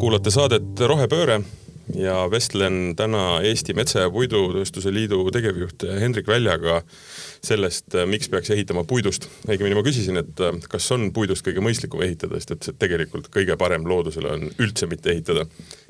[0.00, 1.42] kuulate saadet Rohepööre
[1.92, 6.78] ja vestlen täna Eesti Metsa- ja Puidutööstuse Liidu tegevjuht Hendrik Väljaga
[7.44, 9.28] sellest, miks peaks ehitama puidust.
[9.44, 10.40] õigemini ma küsisin, et
[10.72, 15.12] kas on puidust kõige mõistlikum ehitada, sest et tegelikult kõige parem loodusele on üldse mitte
[15.12, 15.44] ehitada.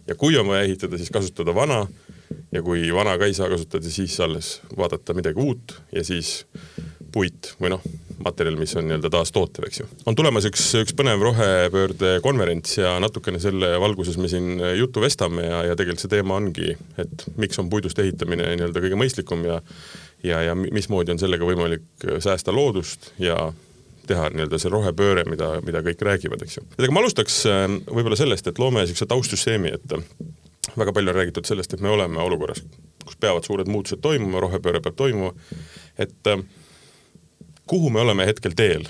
[0.07, 1.87] ja kui on vaja ehitada, siis kasutada vana
[2.51, 6.47] ja kui vana ka ei saa kasutada, siis alles vaadata midagi uut ja siis
[7.13, 7.83] puit või noh,
[8.25, 9.89] materjal, mis on nii-öelda taastootev, eks ju.
[10.11, 15.47] on tulemas üks, üks põnev rohepöörde konverents ja natukene selle valguses me siin juttu vestame
[15.47, 19.61] ja, ja tegelikult see teema ongi, et miks on puidust ehitamine nii-öelda kõige mõistlikum ja
[20.25, 23.51] ja, ja mismoodi on sellega võimalik säästa loodust ja
[24.11, 26.67] teha nii-öelda see rohepööre, mida, mida kõik räägivad, eks ju.
[26.79, 31.49] aga ma alustaks äh, võib-olla sellest, et loome niisuguse taustsüsteemi, et väga palju on räägitud
[31.49, 32.63] sellest, et me oleme olukorras,
[33.05, 35.33] kus peavad suured muutused toimuma, rohepööre peab toimuma,
[36.01, 36.43] et äh,
[37.71, 38.87] kuhu me oleme hetkel teel,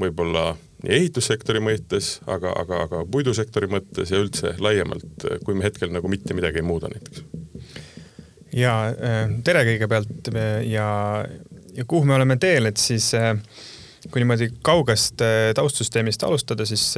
[0.00, 5.92] võib-olla nii ehitussektori mõttes, aga, aga, aga puidusektori mõttes ja üldse laiemalt, kui me hetkel
[5.94, 7.26] nagu mitte midagi ei muuda näiteks?
[8.56, 10.32] ja äh, tere kõigepealt
[10.68, 10.88] ja,
[11.76, 13.34] ja kuhu me oleme teel, et siis äh,
[14.08, 16.90] kui niimoodi kaugest äh, taustsüsteemist alustada, siis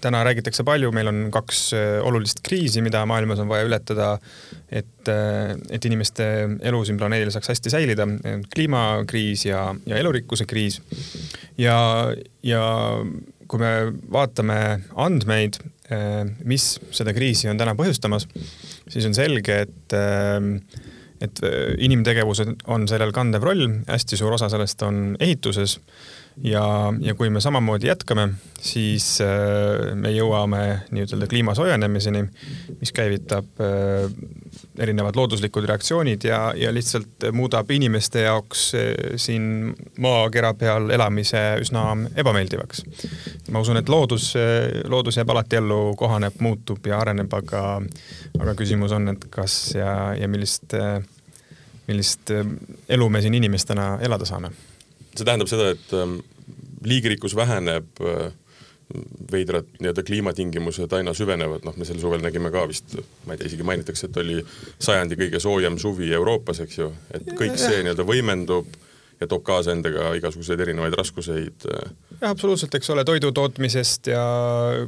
[0.00, 1.72] täna räägitakse palju, meil on kaks
[2.06, 4.14] olulist kriisi, mida maailmas on vaja ületada
[4.68, 5.10] et,
[5.70, 6.26] et inimeste
[6.68, 8.06] elu siin planeedil saaks hästi säilida,
[8.52, 10.80] kliimakriis ja, ja elurikkuse kriis.
[11.58, 11.78] ja,
[12.42, 12.62] ja
[13.48, 13.72] kui me
[14.12, 14.58] vaatame
[15.00, 15.56] andmeid,
[16.44, 18.28] mis seda kriisi on täna põhjustamas,
[18.88, 19.98] siis on selge, et
[21.18, 21.40] et
[21.82, 25.80] inimtegevus on sellel kandev roll, hästi suur osa sellest on ehituses
[26.44, 26.64] ja,
[27.00, 28.28] ja kui me samamoodi jätkame,
[28.60, 29.18] siis
[29.94, 32.24] me jõuame nii-ütelda kliima soojenemiseni,
[32.80, 33.60] mis käivitab
[34.78, 41.84] erinevad looduslikud reaktsioonid ja, ja lihtsalt muudab inimeste jaoks eh, siin maakera peal elamise üsna
[42.16, 42.84] ebameeldivaks.
[43.50, 44.32] ma usun, et loodus,
[44.88, 47.64] loodus jääb alati ellu, kohaneb, muutub ja areneb, aga,
[48.38, 50.74] aga küsimus on, et kas ja, ja millist,
[51.88, 52.32] millist
[52.88, 54.52] elu me siin inimestena elada saame.
[55.18, 58.00] See tähendab seda, et liigirikkus väheneb
[59.32, 62.94] veidrad nii-öelda kliimatingimused aina süvenevad, noh, me sel suvel nägime ka vist,
[63.26, 64.38] ma ei tea, isegi mainitakse, et oli
[64.80, 68.70] sajandi kõige soojem suvi Euroopas, eks ju, et kõik see nii-öelda võimendub
[69.20, 71.66] ja toob kaasa endaga igasuguseid erinevaid raskuseid.
[71.72, 71.92] Äh.
[72.20, 74.22] jah, absoluutselt, eks ole, toidu tootmisest ja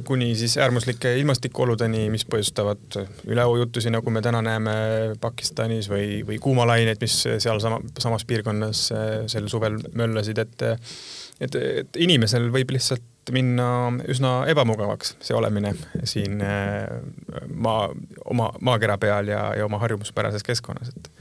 [0.07, 4.75] kuni siis äärmuslike ilmastikuoludeni, mis põhjustavad üleujutusi, nagu me täna näeme
[5.21, 10.69] Pakistanis või, või kuumalaineid, mis seal sama, samas piirkonnas äh, sel suvel möllasid, et
[11.41, 13.65] et, et inimesel võib lihtsalt minna
[14.09, 15.73] üsna ebamugavaks, see olemine
[16.09, 16.87] siin äh,
[17.53, 17.89] maa,
[18.25, 21.11] oma maakera peal ja, ja oma harjumuspärases keskkonnas, et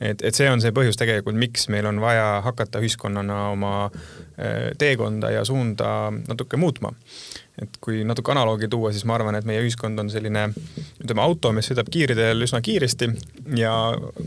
[0.00, 4.70] et, et see on see põhjus tegelikult, miks meil on vaja hakata ühiskonnana oma äh,
[4.78, 6.94] teekonda ja suunda natuke muutma
[7.60, 10.46] et kui natuke analoogi tuua, siis ma arvan, et meie ühiskond on selline
[11.02, 13.10] ütleme auto, mis sõidab kiirteel üsna kiiresti
[13.58, 13.74] ja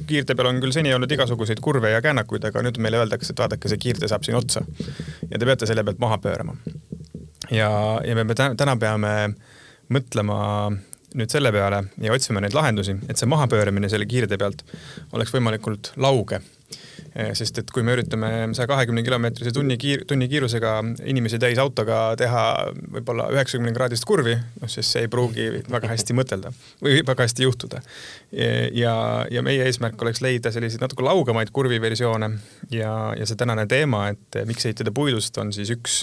[0.10, 3.42] kiirtee peal on küll seni olnud igasuguseid kurve ja käänakuid, aga nüüd meile öeldakse, et
[3.42, 4.64] vaadake, see kiirtee saab siin otsa.
[5.30, 6.56] ja te peate selle pealt maha pöörama.
[7.50, 7.70] ja,
[8.06, 9.14] ja me täna peame
[9.94, 10.40] mõtlema
[11.14, 14.66] nüüd selle peale ja otsima neid lahendusi, et see mahapööramine selle kiirtee pealt
[15.14, 16.42] oleks võimalikult lauge
[17.14, 20.72] Eh, sest et kui me üritame saja kahekümne kilomeetrise tunni kiir-, tunni kiirusega
[21.12, 22.46] inimesi täis autoga teha
[22.96, 26.50] võib-olla üheksakümne kraadist kurvi, noh siis see ei pruugi väga hästi mõtelda
[26.82, 27.84] või väga hästi juhtuda.
[28.74, 28.96] ja,
[29.30, 32.32] ja meie eesmärk oleks leida selliseid natuke laugemaid kurviversioone
[32.74, 36.02] ja, ja see tänane teema, et miks ehitada puidust, on siis üks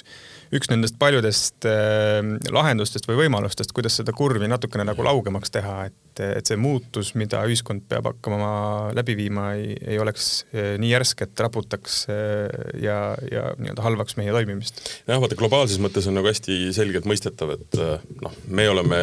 [0.55, 2.19] üks nendest paljudest äh,
[2.51, 7.43] lahendustest või võimalustest, kuidas seda kurvi natukene nagu laugemaks teha, et, et see muutus, mida
[7.47, 12.49] ühiskond peab hakkama läbi viima, ei, ei oleks äh, nii järsk, et raputaks äh,
[12.83, 12.99] ja,
[13.31, 14.83] ja nii-öelda halvaks meie toimimist.
[15.07, 17.79] jah, vaata globaalses mõttes on nagu hästi selgelt mõistetav, et
[18.25, 19.01] noh, me oleme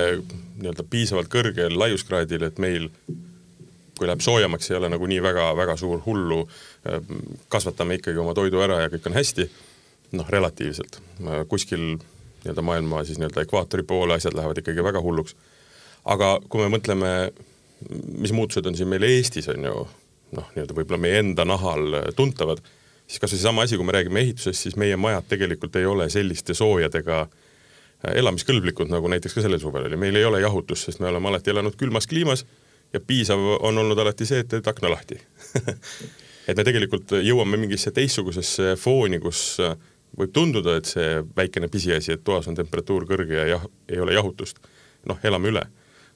[0.57, 2.91] nii-öelda piisavalt kõrgel laiuskraadil, et meil
[3.97, 6.43] kui läheb soojemaks, ei ole nagu nii väga-väga suur hullu,
[7.49, 9.47] kasvatame ikkagi oma toidu ära ja kõik on hästi
[10.11, 11.01] noh, relatiivselt,
[11.49, 15.35] kuskil nii-öelda maailma siis nii-öelda ekvaatori poole asjad lähevad ikkagi väga hulluks.
[16.05, 17.09] aga kui me mõtleme,
[18.17, 19.87] mis muutused on siin meil Eestis, on ju,
[20.37, 22.61] noh, nii-öelda võib-olla meie enda nahal tuntavad,
[23.07, 26.09] siis kas või seesama asi, kui me räägime ehitusest, siis meie majad tegelikult ei ole
[26.09, 27.25] selliste soojadega
[28.13, 31.51] elamiskõlblikud, nagu näiteks ka sellel suvel oli, meil ei ole jahutust, sest me oleme alati
[31.51, 32.45] elanud külmas kliimas
[32.93, 35.19] ja piisav on olnud alati see, et teed akna lahti.
[36.47, 39.57] Et me tegelikult jõuame mingisse teistsugusesse fooni, kus
[40.17, 44.15] võib tunduda, et see väikene pisiasi, et toas on temperatuur kõrge ja jah, ei ole
[44.17, 44.61] jahutust,
[45.09, 45.67] noh, elame üle.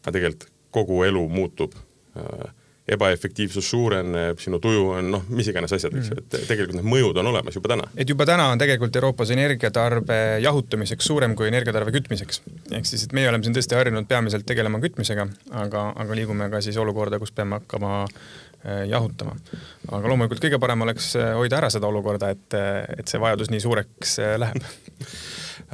[0.01, 1.75] aga tegelikult kogu elu muutub
[2.17, 2.49] äh,
[2.91, 7.19] ebaefektiivsus suureneb, sinu tuju on noh, mis iganes asjad, eks ju, et tegelikult need mõjud
[7.21, 7.87] on olemas juba täna.
[7.95, 12.41] et juba täna on tegelikult Euroopas energiatarve jahutamiseks suurem kui energiatarve kütmiseks.
[12.71, 15.27] ehk siis, et meie oleme siin tõesti harjunud peamiselt tegelema kütmisega,
[15.63, 18.07] aga, aga liigume ka siis olukorda, kus peame hakkama
[18.89, 19.35] jahutama.
[19.91, 22.57] aga loomulikult kõige parem oleks äh, hoida ära seda olukorda, et,
[22.97, 24.61] et see vajadus nii suureks äh, läheb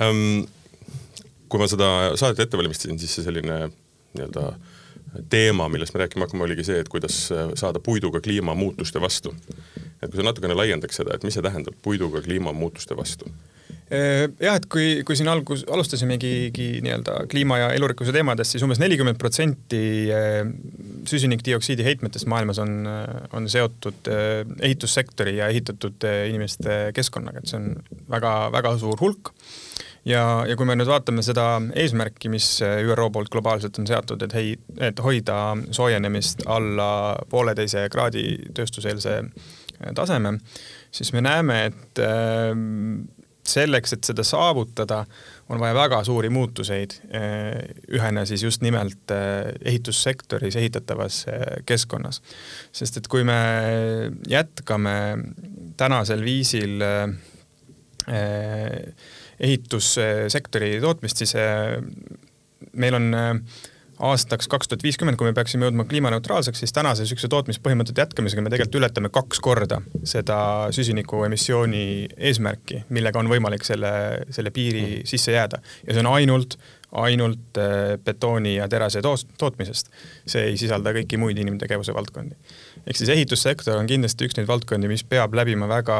[0.01, 0.45] um,
[1.50, 4.51] kui ma seda saadet ette valmistasin, siis see selline nii-öelda
[5.30, 9.33] teema, millest me rääkima hakkame, oligi see, et kuidas äh, saada puiduga kliimamuutuste vastu.
[10.01, 13.31] et kui sa natukene laiendaks seda, et mis see tähendab puiduga kliimamuutuste vastu?
[13.88, 16.51] Äh, jah, et kui, kui siin algus, alustasimegi
[16.83, 19.81] nii-öelda kliima ja elurikkuse teemadest, siis umbes nelikümmend protsenti
[20.12, 20.42] äh,
[21.09, 22.88] süsinikdioksiidi heitmetest maailmas on,
[23.33, 24.09] on seotud
[24.62, 27.74] ehitussektori ja ehitatud inimeste keskkonnaga, et see on
[28.12, 29.33] väga-väga suur hulk.
[30.07, 34.36] Ja, ja kui me nüüd vaatame seda eesmärki, mis ÜRO poolt globaalselt on seatud, et
[34.38, 39.18] hei, et hoida soojenemist alla pooleteise kraadi tööstuseelse
[39.98, 40.38] taseme,
[40.95, 42.01] siis me näeme, et
[43.48, 45.04] selleks, et seda saavutada,
[45.50, 47.56] on vaja väga suuri muutuseid äh,
[47.94, 51.26] ühena siis just nimelt äh, ehitussektoris ehitatavas
[51.66, 52.22] keskkonnas.
[52.72, 53.40] sest et kui me
[54.28, 54.96] jätkame
[55.78, 56.82] tänasel viisil
[59.40, 61.34] ehitussektori tootmist, siis
[62.74, 63.36] meil on äh,
[64.00, 68.52] aastaks kaks tuhat viiskümmend, kui me peaksime jõudma kliimaneutraalseks, siis tänase niisuguse tootmispõhimõtete jätkamisega me
[68.54, 70.40] tegelikult ületame kaks korda seda
[70.76, 71.84] süsiniku emissiooni
[72.30, 73.92] eesmärki, millega on võimalik selle,
[74.34, 75.10] selle piiri mm.
[75.10, 75.62] sisse jääda.
[75.88, 76.60] ja see on ainult,
[77.08, 79.92] ainult äh, betooni ja terase toos-, tootmisest.
[80.30, 82.38] see ei sisalda kõiki muid inimtegevuse valdkondi
[82.88, 85.98] ehk siis ehitussektor on kindlasti üks neid valdkondi, mis peab läbima väga,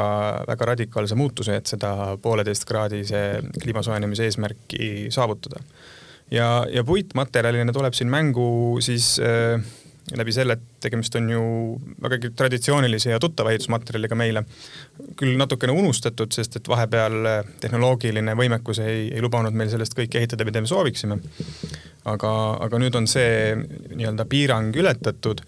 [0.48, 3.22] väga radikaalse muutuse, et seda pooleteistkraadise
[3.60, 5.60] kliima soojenemise eesmärki saavutada.
[6.30, 9.62] Ja, ja puitmaterjalina tuleb siin mängu siis äh,
[10.16, 11.40] läbi selle, et tegemist on ju
[12.02, 14.44] vägagi traditsioonilise ja tuttava ehitusmaterjaliga meile.
[15.16, 17.26] küll natukene unustatud, sest et vahepeal
[17.60, 21.18] tehnoloogiline võimekus ei, ei lubanud meil sellest kõike ehitada, mida me sooviksime.
[22.04, 22.30] aga,
[22.64, 23.54] aga nüüd on see
[23.94, 25.42] nii-öelda piirang ületatud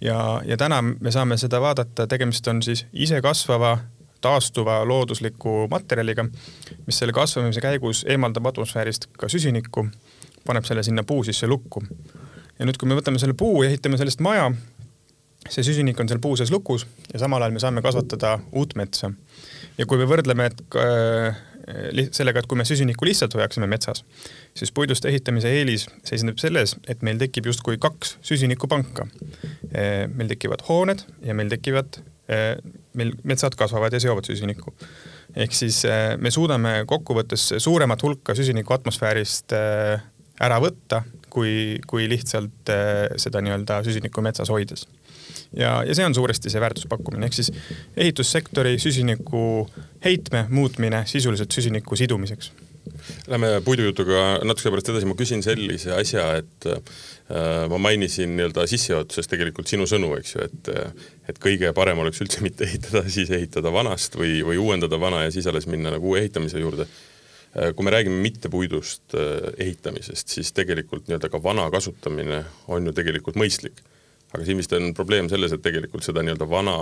[0.00, 3.78] ja, ja täna me saame seda vaadata, tegemist on siis isekasvava
[4.20, 6.24] taastuva loodusliku materjaliga,
[6.86, 9.86] mis selle kasvamise käigus eemaldab atmosfäärist ka süsinikku,
[10.46, 11.82] paneb selle sinna puu sisse lukku
[12.58, 14.48] ja nüüd, kui me võtame selle puu ja ehitame sellest maja,
[15.46, 19.12] see süsinik on seal puu sees lukus ja samal ajal me saame kasvatada uut metsa.
[19.78, 21.38] ja kui me võrdleme, et äh,
[22.14, 24.04] sellega, et kui me süsinikku lihtsalt hoiaksime metsas,
[24.56, 29.08] siis puidust ehitamise eelis seisneb selles, et meil tekib justkui kaks süsinikupanka.
[29.74, 32.00] Äh, meil tekivad hooned ja meil tekivad,
[32.32, 32.54] äh,
[32.96, 34.74] meil metsad kasvavad ja seovad süsinikku.
[35.36, 35.82] ehk siis
[36.16, 39.52] me suudame kokkuvõttes suuremat hulka süsinikku atmosfäärist
[40.42, 41.02] ära võtta
[41.36, 44.86] kui, kui lihtsalt äh, seda nii-öelda süsinikku metsas hoides.
[45.56, 47.52] ja, ja see on suuresti see väärtuspakkumine, ehk siis
[47.96, 49.66] ehitussektori süsiniku
[50.04, 52.52] heitme muutmine sisuliselt süsiniku sidumiseks.
[53.26, 59.28] Lähme puidujutuga natuke pärast edasi, ma küsin sellise asja, et äh, ma mainisin nii-öelda sissejuhatuses
[59.28, 60.72] tegelikult sinu sõnu, eks ju, et
[61.26, 65.34] et kõige parem oleks üldse mitte ehitada, siis ehitada vanast või, või uuendada vana ja
[65.34, 66.86] siis alles minna nagu uue ehitamise juurde
[67.56, 73.38] kui me räägime mittepuidust äh, ehitamisest, siis tegelikult nii-öelda ka vana kasutamine on ju tegelikult
[73.40, 73.80] mõistlik.
[74.34, 76.76] aga siin vist on probleem selles, et tegelikult seda nii-öelda vana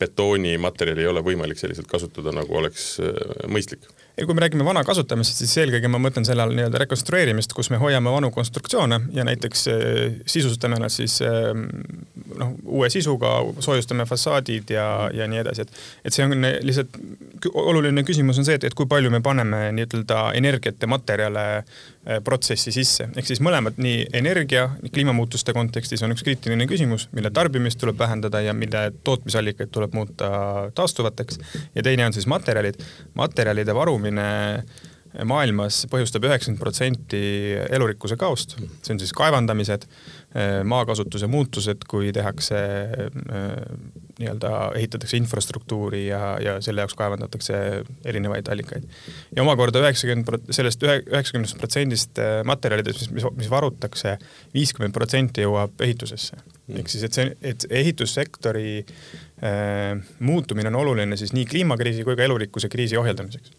[0.00, 3.12] betoonimaterjali ei ole võimalik selliselt kasutada, nagu oleks äh,
[3.48, 3.84] mõistlik
[4.20, 7.70] ja kui me räägime vana kasutamisest, siis eelkõige ma mõtlen selle all nii-öelda rekonstrueerimist, kus
[7.72, 11.50] me hoiame vanu konstruktsioone ja näiteks äh, sisustame nad siis äh,
[12.38, 14.86] noh, uue sisuga, soojustame fassaadid ja,
[15.16, 16.36] ja nii edasi, et, et see on
[16.66, 17.00] lihtsalt
[17.54, 21.46] oluline küsimus on see, et, et kui palju me paneme nii-ütelda energiat ja materjale
[22.24, 27.80] protsessi sisse, ehk siis mõlemad nii energia, kliimamuutuste kontekstis on üks kriitiline küsimus, mille tarbimist
[27.82, 30.30] tuleb vähendada ja mille tootmisallikaid tuleb muuta
[30.74, 31.38] taastuvateks.
[31.74, 32.80] ja teine on siis materjalid,
[33.14, 34.30] materjalide varumine
[35.26, 37.20] maailmas põhjustab üheksakümmend protsenti
[37.68, 39.84] elurikkuse kaost, see on siis kaevandamised,
[40.64, 42.60] maakasutuse muutused, kui tehakse
[44.20, 47.60] nii-öelda, ehitatakse infrastruktuuri ja, ja selle jaoks kaevandatakse
[48.04, 48.84] erinevaid allikaid.
[49.36, 54.16] ja omakorda üheksakümmend, sellest ühe, üheksakümnest protsendist materjalidest, mis, mis, mis varutakse,
[54.54, 56.38] viiskümmend protsenti jõuab ehitusesse.
[56.76, 62.28] ehk siis, et see, et ehitussektori äh, muutumine on oluline siis nii kliimakriisi kui ka
[62.28, 63.56] elurikkuse kriisi ohjeldamiseks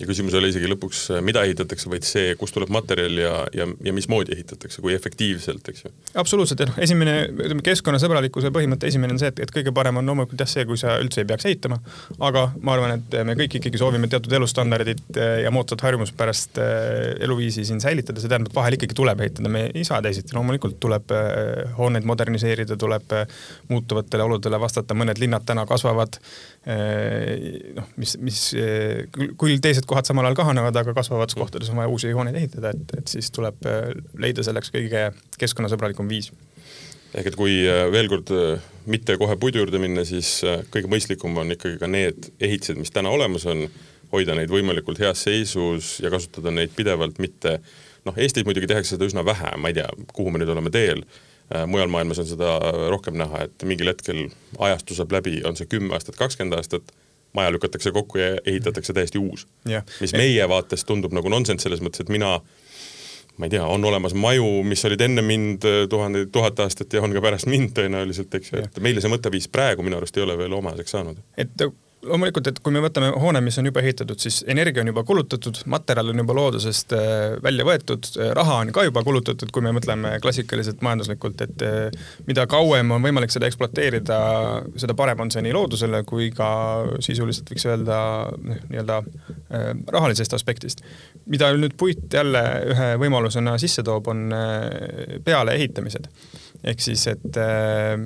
[0.00, 3.66] ja küsimus ei ole isegi lõpuks, mida ehitatakse, vaid see, kust tuleb materjal ja, ja,
[3.84, 5.92] ja mismoodi ehitatakse, kui efektiivselt, eks ju.
[6.20, 10.10] absoluutselt, et noh, esimene, ütleme keskkonnasõbralikkuse põhimõte esimene on see, et, et kõige parem on
[10.12, 11.78] loomulikult jah see, kui sa üldse ei peaks ehitama,
[12.28, 17.14] aga ma arvan, et me kõik ikkagi soovime teatud elustandardit eh, ja moodsat harjumuspärast eh,
[17.24, 21.16] eluviisi siin säilitada, see tähendab, vahel ikkagi tuleb ehitada, me ei saa teisiti, loomulikult tuleb
[21.78, 23.16] hooneid moderniseerida, tuleb
[23.70, 26.20] muutuvatele oludele vastata, mõned linnad täna kasvavad
[26.66, 28.40] noh, mis, mis
[29.14, 32.94] küll teised kohad samal ajal kahanevad, aga kasvavates kohtades on vaja uusi hooneid ehitada, et,
[32.98, 33.68] et siis tuleb
[34.18, 35.08] leida selleks kõige
[35.38, 36.32] keskkonnasõbralikum viis.
[37.16, 37.60] Ehk et kui
[37.94, 38.32] veel kord
[38.90, 40.40] mitte kohe puidu juurde minna, siis
[40.74, 43.68] kõige mõistlikum on ikkagi ka need ehitised, mis täna olemas on,
[44.12, 47.56] hoida neid võimalikult heas seisus ja kasutada neid pidevalt, mitte
[48.06, 51.02] noh, Eestis muidugi tehakse seda üsna vähe, ma ei tea, kuhu me nüüd oleme teel
[51.06, 51.25] Äh,
[51.66, 52.56] mujal maailmas on seda
[52.90, 56.94] rohkem näha, et mingil hetkel ajastu saab läbi, on see kümme aastat, kakskümmend aastat,
[57.36, 59.46] maja lükatakse kokku ja ehitatakse täiesti uus.
[59.68, 59.84] Yeah..
[60.00, 62.38] mis meie vaates tundub nagu nonsenss selles mõttes, et mina
[63.36, 67.02] ma ei tea, on olemas maju, mis olid enne mind äh, tuhandeid, tuhat aastat ja
[67.04, 70.24] on ka pärast mind tõenäoliselt, eks ju, et meile see mõtteviis praegu minu arust ei
[70.24, 71.20] ole veel omaseks saanud.
[71.36, 71.66] et
[72.06, 75.60] loomulikult, et kui me võtame hoone, mis on juba ehitatud, siis energia on juba kulutatud,
[75.72, 79.72] materjal on juba loodusest äh, välja võetud, äh, raha on ka juba kulutatud, kui me
[79.76, 84.20] mõtleme klassikaliselt majanduslikult, et äh, mida kauem on võimalik seda ekspluateerida,
[84.80, 86.48] seda parem on see nii loodusele kui ka
[87.04, 88.00] sisuliselt võiks öelda
[88.36, 89.00] noh, nii-öelda
[89.92, 90.82] rahalisest aspektist.
[91.26, 94.28] mida nüüd puit jälle ühe võimalusena sisse toob, on
[95.24, 96.08] pealeehitamised
[96.64, 97.96] ehk siis, et äh,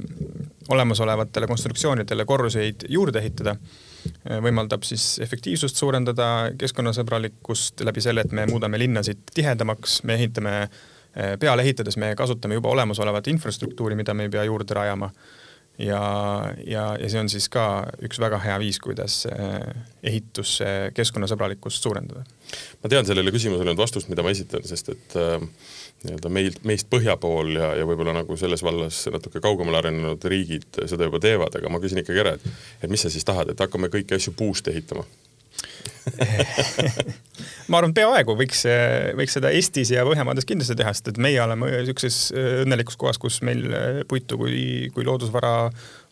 [0.68, 3.56] olemasolevatele konstruktsioonidele korruseid juurde ehitada
[4.44, 11.36] võimaldab siis efektiivsust suurendada, keskkonnasõbralikkust läbi selle, et me muudame linnasid tihedamaks, me ehitame äh,
[11.40, 15.10] peale ehitades me kasutame juba olemasolevat infrastruktuuri, mida me ei pea juurde rajama.
[15.78, 16.00] ja,
[16.66, 19.60] ja, ja see on siis ka üks väga hea viis, kuidas äh,
[20.02, 22.24] ehitusse keskkonnasõbralikkust suurendada.
[22.82, 25.40] ma tean sellele küsimusele nüüd vastust, mida ma esitan, sest et äh
[26.04, 30.82] nii-öelda meilt, meist põhja pool ja, ja võib-olla nagu selles vallas natuke kaugemale arenenud riigid
[30.88, 33.60] seda juba teevad, aga ma küsin ikkagi ära, et, et mis sa siis tahad, et
[33.60, 35.04] hakkame kõiki asju puust ehitama
[37.70, 38.64] ma arvan, peaaegu võiks,
[39.18, 42.32] võiks seda Eestis ja Põhjamaades kindlasti teha, sest et meie oleme niisuguses
[42.64, 43.62] õnnelikus kohas, kus meil
[44.10, 45.54] puitu kui, kui loodusvara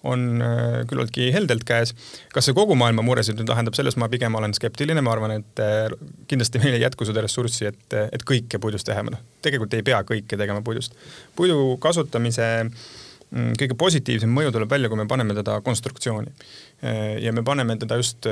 [0.06, 1.94] on äh, küllaltki heldelt käes.
[2.34, 5.62] kas see kogu maailma muresid nüüd lahendab, selles ma pigem olen skeptiline, ma arvan, et
[5.62, 5.90] äh,
[6.30, 10.02] kindlasti meil ei jätku seda ressurssi, et, et kõike puidust teha, noh, tegelikult ei pea
[10.06, 10.94] kõike tegema puidust.
[11.36, 16.34] puidu kasutamise mm, kõige positiivsem mõju tuleb välja, kui me paneme teda konstruktsiooni.
[16.78, 18.26] Äh, ja me paneme teda just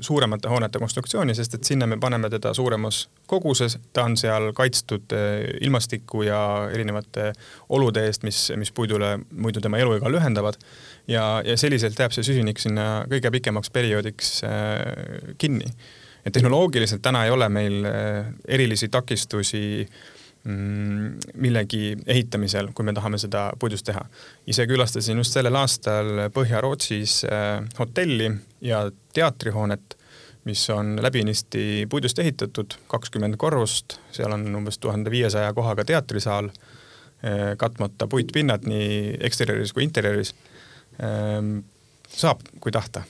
[0.00, 5.12] suuremate hoonete konstruktsiooni, sest et sinna me paneme teda suuremas koguses, ta on seal kaitstud
[5.60, 6.40] ilmastiku ja
[6.72, 7.32] erinevate
[7.68, 10.56] olude eest, mis, mis puidule muidu tema eluiga lühendavad
[11.08, 15.70] ja, ja selliselt jääb see süsinik sinna kõige pikemaks perioodiks äh, kinni.
[16.26, 20.15] et tehnoloogiliselt täna ei ole meil äh, erilisi takistusi mm,
[20.46, 24.04] millegi ehitamisel, kui me tahame seda puidust teha.
[24.46, 28.84] ise külastasin just sellel aastal Põhja-Rootsis äh, hotelli ja
[29.14, 29.96] teatrihoonet,
[30.46, 36.52] mis on läbinisti puidust ehitatud, kakskümmend korrust, seal on umbes tuhande viiesaja kohaga teatrisaal,
[37.58, 40.34] katmata puitpinnad nii eksterjööris kui interjööris
[41.02, 41.58] Ehm,
[42.08, 43.04] saab, kui tahta.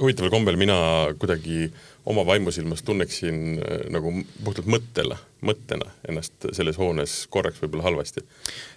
[0.00, 0.76] huvitaval kombel mina
[1.20, 1.70] kuidagi
[2.06, 4.12] oma vaimusilmas tunneksin äh, nagu
[4.44, 8.22] puhtalt mõttele, mõttena ennast selles hoones korraks võib-olla halvasti.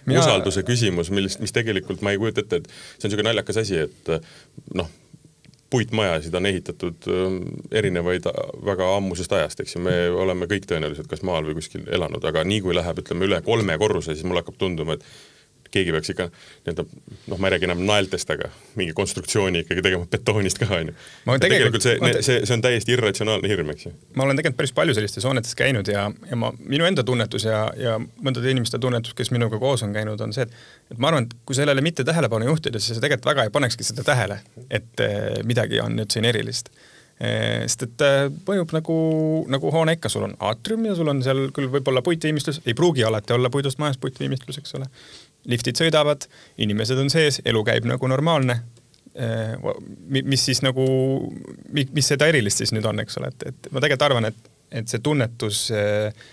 [0.06, 0.22] Mina....
[0.22, 3.78] usalduse küsimus, millest, mis tegelikult ma ei kujuta ette, et see on niisugune naljakas asi,
[3.86, 4.34] et äh,
[4.74, 4.90] noh,
[5.70, 7.36] puitmajasid on ehitatud ähm,
[7.70, 8.26] erinevaid
[8.66, 12.42] väga ammusest ajast, eks ju, me oleme kõik tõenäoliselt kas maal või kuskil elanud, aga
[12.44, 15.06] nii kui läheb, ütleme üle kolme korruse, siis mulle hakkab tunduma, et
[15.74, 16.84] keegi peaks ikka nii-öelda
[17.30, 20.94] noh, ma ei räägi enam naeltest, aga mingi konstruktsiooni ikkagi tegema betoonist ka onju.
[21.42, 23.94] tegelikult, tegelikult see, see, see on täiesti irratsionaalne hirm, eks ju.
[24.18, 27.64] ma olen tegelikult päris palju sellistes hoonetes käinud ja, ja ma, minu enda tunnetus ja,
[27.78, 31.28] ja mõndade inimeste tunnetus, kes minuga koos on käinud, on see, et et ma arvan,
[31.28, 35.04] et kui sellele mitte tähelepanu juhtida, siis sa tegelikult väga ei panekski seda tähele, et
[35.04, 36.72] eh, midagi on nüüd siin erilist
[37.20, 38.06] eh, sest et
[38.48, 39.00] mõjub nagu,
[39.52, 43.06] nagu hoone ikka, sul on aatrium ja sul on seal küll võib-olla puitviimistlus, ei pruugi
[43.06, 44.90] alati olla puidust majas puitviimistlus, eks ole
[45.48, 46.26] liftid sõidavad,
[46.60, 48.60] inimesed on sees, elu käib nagu normaalne.
[49.20, 49.56] Äh,
[50.08, 50.84] mis siis nagu,
[51.74, 54.92] mis seda erilist siis nüüd on, eks ole, et, et ma tegelikult arvan, et, et
[54.92, 56.30] see tunnetus äh,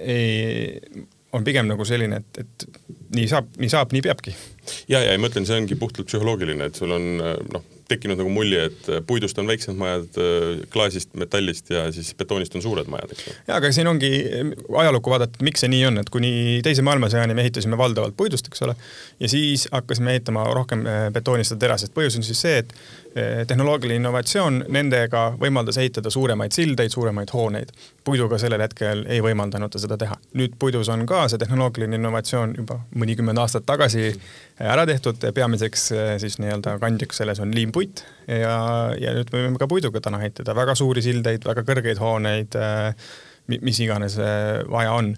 [0.00, 1.04] ei,
[1.36, 2.82] on pigem nagu selline, et, et
[3.16, 4.32] nii saab, nii saab, nii peabki.
[4.88, 8.66] ja, ja ma ütlen, see ongi puhtalt psühholoogiline, et sul on noh tekkinud nagu mulje,
[8.70, 10.18] et puidust on väiksed majad,
[10.72, 13.34] klaasist, metallist ja siis betoonist on suured majad, eks ju.
[13.46, 14.10] jaa, aga siin ongi
[14.82, 16.32] ajalukku vaadata, miks see nii on, et kuni
[16.66, 18.76] teise maailmasõjani me ehitasime valdavalt puidust, eks ole,
[19.22, 21.94] ja siis hakkasime ehitama rohkem betoonist ja terasest.
[21.96, 22.74] põhjus on siis see, et
[23.48, 27.70] tehnoloogiline innovatsioon nendega võimaldas ehitada suuremaid sildeid, suuremaid hooneid.
[28.04, 30.18] puiduga sellel hetkel ei võimaldanud ta seda teha.
[30.36, 34.18] nüüd puidus on ka see tehnoloogiline innovatsioon juba mõnikümmend aastat tagasi eh,
[34.60, 38.58] ära tehtud, peamiseks eh, siis nii-öelda kandjaks selles on liimpuit ja,
[39.00, 42.60] ja nüüd me võime ka puiduga täna ehitada väga suuri sildeid, väga kõrgeid hooneid,
[43.46, 44.18] mis iganes
[44.68, 45.14] vaja on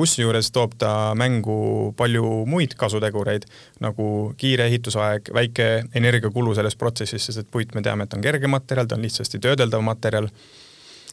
[0.00, 3.46] kusjuures toob ta mängu palju muid kasutegureid,
[3.84, 4.06] nagu
[4.40, 5.68] kiire ehitusaeg, väike
[6.00, 9.42] energiakulu selles protsessis, sest et puit, me teame, et on kerge materjal, ta on lihtsasti
[9.42, 10.30] töödeldav materjal.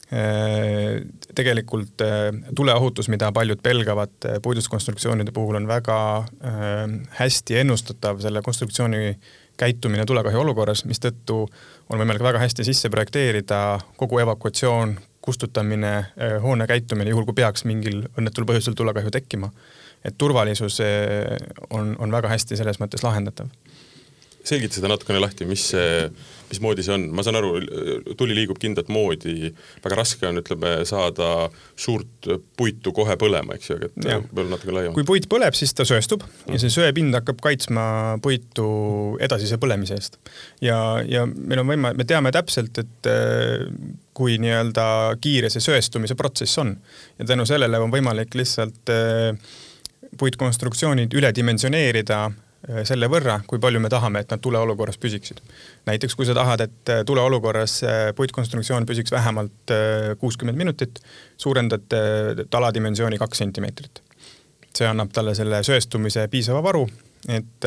[0.07, 1.01] Äh,
[1.35, 5.97] tegelikult äh, tuleohutus, mida paljud pelgavad äh, puidust konstruktsioonide puhul, on väga
[7.17, 9.17] hästi ennustatav selle konstruktsiooni
[9.59, 11.41] käitumine tulekahju olukorras, mistõttu
[11.89, 13.59] on võimalik väga hästi sisse projekteerida
[13.99, 14.95] kogu evakuatsioon,
[15.27, 19.51] kustutamine, äh, hoone käitumine, juhul kui peaks mingil õnnetul põhjusel tulekahju tekkima.
[20.05, 21.35] et turvalisus äh,
[21.73, 23.49] on, on väga hästi selles mõttes lahendatav.
[24.47, 26.05] selgita seda natukene lahti, mis see,
[26.47, 27.49] mismoodi see on, ma saan aru,
[28.15, 29.49] tuli liigub kindlat moodi,
[29.83, 34.95] väga raske on, ütleme, saada suurt puitu kohe põlema, eks ju, et võib-olla natuke laiemalt.
[34.95, 36.55] kui puit põleb, siis ta sööstub mm.
[36.55, 37.83] ja see söepind hakkab kaitsma
[38.23, 38.69] puitu
[39.27, 40.21] edasise põlemise eest.
[40.63, 43.67] ja, ja meil on võima-, me teame täpselt, et äh,
[44.17, 44.87] kui nii-öelda
[45.21, 46.75] kiire see söestumise protsess on.
[47.19, 49.37] ja tänu sellele on võimalik lihtsalt äh,
[50.17, 55.43] puitkonstruktsioonid üle dimensioneerida äh, selle võrra, kui palju me tahame, et nad tuleolukorras püsiksid.
[55.89, 57.79] näiteks kui sa tahad, et äh, tuleolukorras
[58.17, 59.75] puitkonstruktsioon püsiks vähemalt
[60.19, 60.99] kuuskümmend minutit,
[61.37, 61.85] suurendad
[62.49, 64.01] taladimensiooni kaks sentimeetrit.
[64.77, 66.83] see annab talle selle söestumise piisava varu,
[67.29, 67.65] et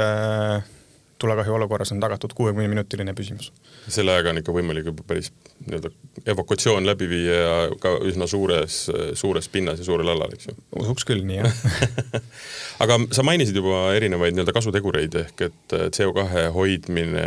[1.21, 3.50] tulekahju olukorras on tagatud kuuekümneminutiline püsimus.
[3.89, 5.31] selle ajaga on ikka võimalik juba päris
[5.67, 5.93] nii-öelda
[6.35, 8.83] evakuatsioon läbi viia ja ka üsna suures,
[9.21, 10.57] suures pinnas ja suurel alal, eks ju.
[10.83, 12.21] usuks küll nii, jah
[12.85, 17.27] aga sa mainisid juba erinevaid nii-öelda kasutegureid ehk et CO2 hoidmine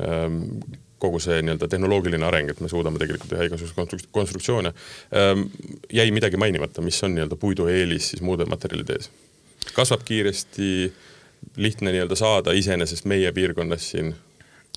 [0.00, 0.42] ähm,
[1.02, 4.72] kogu see nii-öelda tehnoloogiline areng, et me suudame tegelikult teha igasuguseid konstruktsioone
[5.16, 5.48] ähm,.
[5.92, 9.10] jäi midagi mainimata, mis on nii-öelda puidu eelis siis muude materjalide ees?
[9.74, 10.92] kasvab kiiresti
[11.56, 14.14] lihtne nii-öelda saada iseenesest meie piirkonnas siin?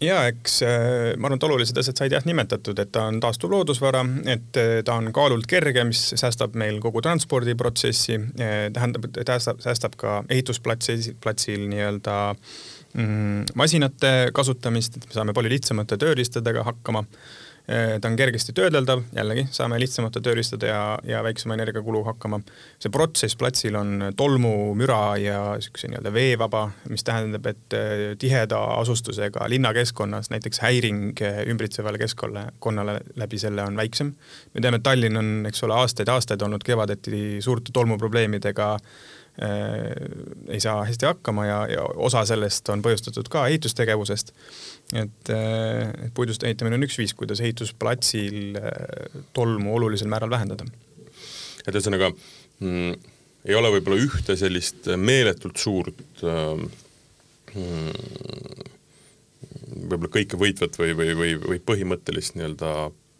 [0.01, 0.71] ja eks äh,
[1.19, 4.71] ma arvan, et olulised asjad said jah nimetatud, et ta on taastuv loodusvara, et äh,
[4.87, 11.11] ta on kaalult kerge, mis säästab meil kogu transpordiprotsessi, äh, tähendab, säästab, säästab ka ehitusplatsil,
[11.23, 12.15] platsil nii-öelda
[12.93, 17.03] mm, masinate kasutamist, et me saame palju lihtsamate tööriistadega hakkama
[18.01, 22.39] ta on kergesti töödeldav, jällegi saame lihtsamate tööriistade ja, ja väiksema energiakulu hakkama.
[22.81, 28.61] see protsess platsil on tolmu, müra ja siukse nii-öelda veevaba, mis tähendab, et äh, tiheda
[28.79, 34.15] asustusega linnakeskkonnas näiteks häiring äh, ümbritsevale keskkonnale läbi selle on väiksem.
[34.53, 38.91] me teame, et Tallinn on, eks ole, aastaid-aastaid olnud kevadeti suurte tolmuprobleemidega äh,
[39.39, 44.33] ei saa hästi hakkama ja, ja osa sellest on põhjustatud ka ehitustegevusest
[44.93, 50.65] et, äh, puidust ehitamine on üks viis, kuidas ehitusplatsil äh, tolmu olulisel määral vähendada.
[51.67, 52.11] et ühesõnaga
[52.59, 52.93] mm,
[53.45, 56.65] ei ole võib-olla ühte sellist meeletult suurt ähm,
[57.53, 58.65] mm,
[59.91, 62.73] võib-olla kõike võitvat või, või, või, või põhimõttelist nii-öelda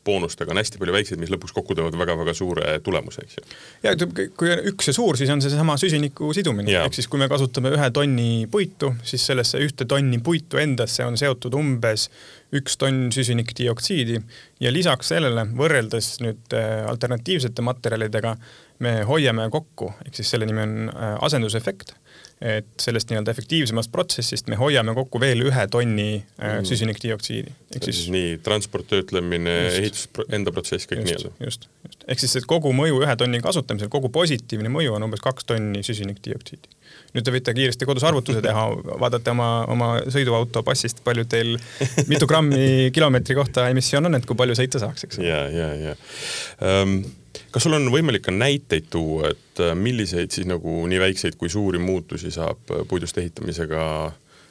[0.06, 3.46] boonustega on hästi palju väikseid, mis lõpuks kokku teevad väga-väga suure tulemuse, eks ju.
[3.84, 7.30] ja kui on üks ja suur, siis on seesama süsiniku sidumine, ehk siis kui me
[7.32, 12.10] kasutame ühe tonni puitu, siis sellesse ühte tonni puitu endasse on seotud umbes
[12.56, 14.22] üks tonn süsinikdioksiidi.
[14.64, 18.36] Ja lisaks sellele võrreldes nüüd äh, alternatiivsete materjalidega
[18.84, 21.94] me hoiame kokku, ehk siis selle nimi on äh, asendusefekt
[22.40, 26.68] et sellest nii-öelda efektiivsemast protsessist me hoiame kokku veel ühe tonni äh, mm.
[26.70, 27.52] süsinikdioksiidi.
[27.84, 31.34] siis nii transport, töötlemine, ehitus, enda protsess, kõik nii-öelda.
[31.44, 35.24] just, just, ehk siis, et kogu mõju ühe tonni kasutamisel, kogu positiivne mõju on umbes
[35.26, 36.72] kaks tonni süsinikdioksiidi.
[37.18, 38.66] nüüd te võite kiiresti kodus arvutuse teha,
[39.04, 41.58] vaadata oma, oma sõiduauto passist, palju teil,
[42.08, 45.20] mitu grammi kilomeetri kohta emissioon on, et kui palju sõita saaks, eks.
[45.28, 45.98] ja, ja, ja
[46.64, 47.02] um,
[47.52, 51.50] kas sul on võimalik ka näiteid tuua, et äh, milliseid siis nagu nii väikseid kui
[51.50, 53.84] suuri muutusi saab äh, puidust ehitamisega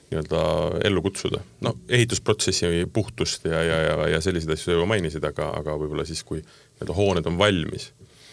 [0.08, 0.42] nii-öelda
[0.88, 1.40] ellu kutsuda?
[1.60, 6.24] no ehitusprotsessi puhtust ja, ja, ja, ja selliseid asju juba mainisid, aga, aga võib-olla siis,
[6.24, 7.90] kui nii-öelda hooned on valmis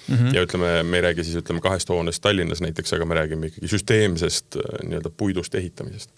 [0.08, 0.16] mm.
[0.16, 0.36] -hmm.
[0.36, 3.68] ja ütleme, me ei räägi siis ütleme kahest hoonest Tallinnas näiteks, aga me räägime ikkagi
[3.68, 6.12] süsteemsest äh, nii-öelda puidust ehitamisest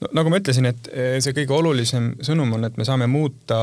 [0.00, 3.60] no nagu ma ütlesin, et eh, see kõige olulisem sõnum on, et me saame muuta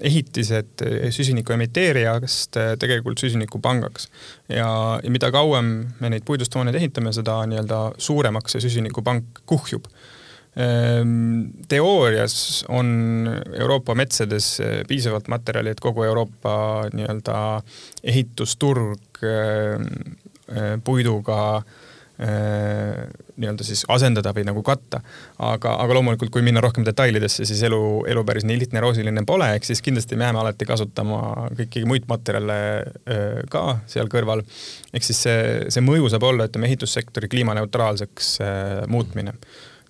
[0.00, 4.08] ehitised eh, süsiniku emiteerijast eh, tegelikult süsinikupangaks.
[4.48, 4.70] ja,
[5.02, 9.88] ja mida kauem me neid puidust hooneid ehitame, seda nii-öelda suuremaks see süsinikupank kuhjub
[10.56, 16.54] Ehm, teoorias on Euroopa metsades piisavalt materjali, et kogu Euroopa
[16.90, 17.36] nii-öelda
[18.02, 19.86] ehitusturg ehm,
[20.50, 21.78] eh, puiduga eh,
[22.20, 25.00] nii-öelda siis asendada või nagu katta.
[25.38, 27.80] aga, aga loomulikult, kui minna rohkem detailidesse, siis elu,
[28.12, 31.86] elu päris nii lihtne ja roosiline pole, ehk siis kindlasti me jääme alati kasutama kõiki
[31.88, 32.58] muid materjale
[33.50, 34.44] ka seal kõrval.
[34.92, 35.40] ehk siis see,
[35.72, 38.36] see mõju saab olla, ütleme, ehitussektori kliimaneutraalseks
[38.92, 39.38] muutmine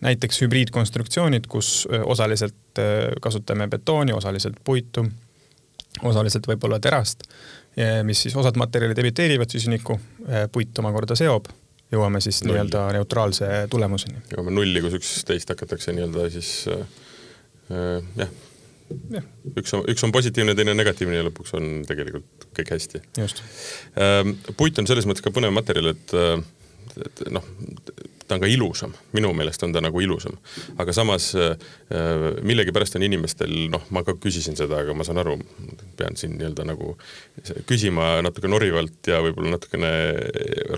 [0.00, 2.80] näiteks hübriidkonstruktsioonid, kus osaliselt
[3.20, 5.04] kasutame betooni, osaliselt puitu,
[6.02, 7.26] osaliselt võib-olla terast,
[8.06, 9.98] mis siis osad materjalid emiteerivad süsinikku,
[10.52, 11.50] puit omakorda seob,
[11.92, 14.22] jõuame siis nii-öelda neutraalse tulemuseni.
[14.35, 16.87] jõuame nulli, kus üksteist hakatakse nii-öelda siis äh,
[18.18, 18.38] jah
[19.11, 19.20] Ja.
[19.55, 23.00] üks on, üks on positiivne, teine negatiivne ja lõpuks on tegelikult kõik hästi.
[24.59, 26.14] puit on selles mõttes ka põnev materjal, et,
[27.07, 27.46] et noh,
[28.26, 30.35] ta on ka ilusam, minu meelest on ta nagu ilusam.
[30.83, 31.55] aga samas äh,
[32.42, 35.37] millegipärast on inimestel, noh, ma ka küsisin seda, aga ma saan aru,
[35.98, 36.96] pean siin nii-öelda nagu
[37.70, 39.94] küsima natuke norivalt ja võib-olla natukene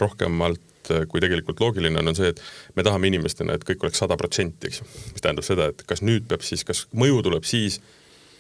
[0.05, 0.72] rohkemalt
[1.11, 2.41] kui tegelikult loogiline on, on see, et
[2.77, 4.87] me tahame inimestena, et kõik oleks sada protsenti, eks ju.
[5.15, 7.81] mis tähendab seda, et kas nüüd peab siis, kas mõju tuleb siis,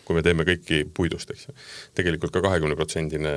[0.07, 1.57] kui me teeme kõiki puidust, eks ju.
[1.98, 3.35] tegelikult ka kahekümne protsendine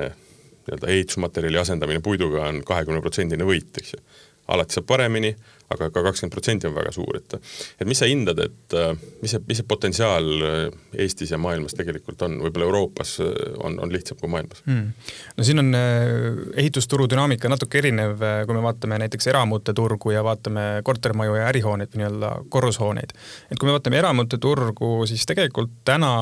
[0.66, 4.02] nii-öelda ehitusmaterjali asendamine puiduga on kahekümne protsendine võit, eks ju.
[4.48, 5.34] Alati saab paremini
[5.72, 7.36] aga ka kakskümmend protsenti on väga suur, et
[7.80, 10.60] et mis sa hindad, et äh, mis see, mis see potentsiaal äh,
[11.02, 13.32] Eestis ja maailmas tegelikult on, võib-olla Euroopas äh,
[13.66, 15.10] on, on lihtsam kui maailmas hmm.?
[15.36, 20.66] no siin on ehitusturu dünaamika natuke erinev, kui me vaatame näiteks eramute turgu ja vaatame
[20.86, 23.16] kortermaju ja ärihooneid või nii-öelda korrushooneid.
[23.50, 26.12] et kui me vaatame eramute turgu, siis tegelikult täna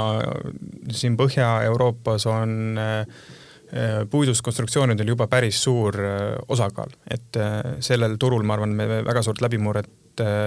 [0.92, 3.04] siin Põhja-Euroopas on äh,
[4.10, 9.22] puidust konstruktsioonidel juba päris suur äh, osakaal, et äh, sellel turul, ma arvan, me väga
[9.26, 9.90] suurt läbimurret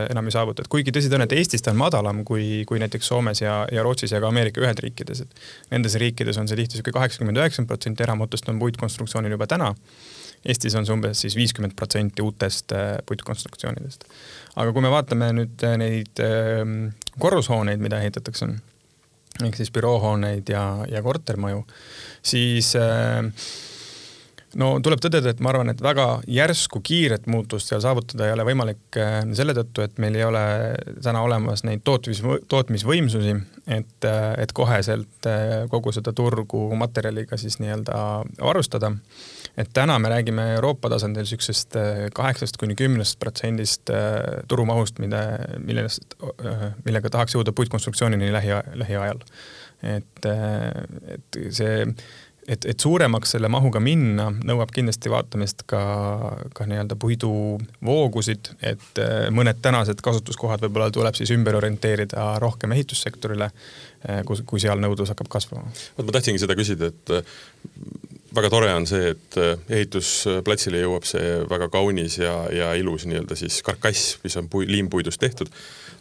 [0.08, 2.80] enam ei saavuta, et kuigi tõsi ta on, et Eestis ta on madalam kui, kui
[2.80, 6.80] näiteks Soomes ja, ja Rootsis ja ka Ameerika Ühendriikides, et nendes riikides on see tihti
[6.80, 9.74] sihuke kaheksakümmend, üheksakümmend protsenti eramutest on puitkonstruktsioonil juba täna.
[10.48, 12.72] Eestis on see umbes siis viiskümmend protsenti uutest
[13.10, 14.08] puitkonstruktsioonidest.
[14.56, 16.24] aga kui me vaatame nüüd neid
[17.20, 18.48] korrushooneid, mida ehitatakse,
[19.46, 21.64] ehk siis büroohooneid ja, ja kortermaju
[22.26, 23.24] siis äh,
[24.58, 28.46] no tuleb tõdeda, et ma arvan, et väga järsku kiiret muutust seal saavutada ei ole
[28.48, 30.44] võimalik äh, selle tõttu, et meil ei ole
[31.04, 33.36] täna olemas neid tootmis, tootmisvõimsusi,
[33.78, 35.30] et, äh, et koheselt
[35.72, 38.00] kogu seda turgu materjaliga siis nii-öelda
[38.40, 38.92] varustada.
[39.58, 41.76] et täna me räägime Euroopa tasandil niisugusest
[42.14, 43.90] kaheksast kuni kümnest protsendist
[44.48, 45.24] turumahust, mida,
[45.58, 46.14] millest,
[46.86, 49.24] millega tahaks jõuda puitkonstruktsioonini lähi, lähiajal
[49.84, 51.82] et, et see,
[52.48, 55.82] et, et suuremaks selle mahuga minna, nõuab kindlasti vaatamist ka,
[56.56, 63.50] ka nii-öelda puiduvoogusid, et eh, mõned tänased kasutuskohad võib-olla tuleb siis ümber orienteerida rohkem ehitussektorile,
[64.08, 65.74] eh, kus, kui seal nõudlus hakkab kasvama.
[65.98, 67.36] vot ma tahtsingi seda küsida, et eh,
[68.38, 69.40] väga tore on see, et
[69.80, 75.20] ehitusplatsile jõuab see väga kaunis ja, ja ilus nii-öelda siis karkass, mis on pui, liimpuidust
[75.20, 75.52] tehtud.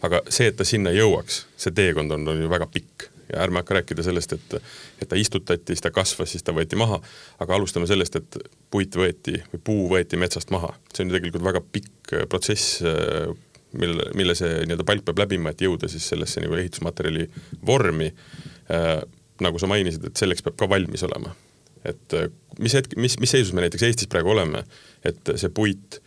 [0.06, 3.60] aga see, et ta sinna jõuaks, see teekond on, on ju väga pikk ja ärme
[3.62, 4.54] hakka rääkida sellest, et,
[5.02, 7.00] et ta istutati, siis ta kasvas, siis ta võeti maha.
[7.42, 8.38] aga alustame sellest, et
[8.70, 10.74] puit võeti või puu võeti metsast maha.
[10.92, 13.32] see on ju tegelikult väga pikk äh, protsess, äh,
[13.72, 17.28] mille, mille see nii-öelda palk peab läbima, et jõuda siis sellesse nagu ehitusmaterjali
[17.66, 18.12] vormi
[18.70, 19.02] äh,.
[19.40, 21.34] nagu sa mainisid, et selleks peab ka valmis olema.
[21.84, 24.64] et äh, mis hetk, mis, mis seisus me näiteks Eestis praegu oleme,
[25.04, 26.00] et see puit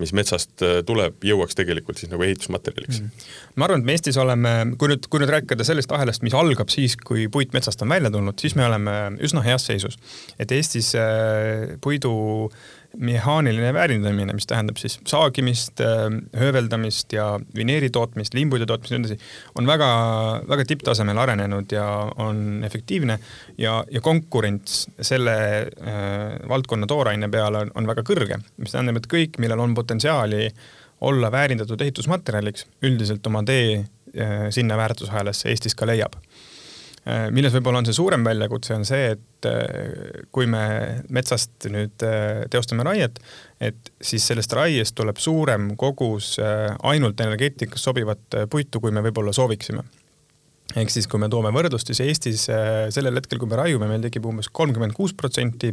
[0.00, 3.26] mis metsast äh, tuleb, jõuaks tegelikult siis nagu ehitusmaterjaliks mm..
[3.60, 6.72] ma arvan, et me Eestis oleme, kui nüüd, kui nüüd rääkida sellest ahelast, mis algab
[6.72, 9.98] siis, kui puit metsast on välja tulnud, siis me oleme üsna heas seisus.
[10.38, 12.14] et Eestis äh, puidu
[12.98, 16.06] mehaaniline väärindamine, mis tähendab siis saagimist, äh,
[16.38, 19.88] hööveldamist ja vineeri tootmist, liimpuidu tootmist ja nii edasi, on väga,
[20.48, 21.86] väga tipptasemel arenenud ja
[22.22, 23.18] on efektiivne
[23.58, 29.10] ja, ja konkurents selle äh, valdkonna tooraine peale on, on väga kõrge, mis tähendab, et
[29.10, 30.48] kõik, millel on potentsiaali
[31.04, 36.16] olla väärindatud ehitusmaterjaliks, üldiselt oma tee äh, sinna väärtusahelasse Eestis ka leiab
[37.04, 40.62] milles võib-olla on see suurem väljakutse, on see, et äh, kui me
[41.12, 43.20] metsast nüüd äh, teostame raiet,
[43.60, 49.84] et siis sellest raiest tuleb suurem kogus ainult energeetikas sobivat puitu, kui me võib-olla sooviksime
[50.80, 54.24] ehk siis, kui me toome võrdlust, siis Eestis sellel hetkel, kui me raiume, meil tekib
[54.26, 55.70] umbes kolmkümmend kuus protsenti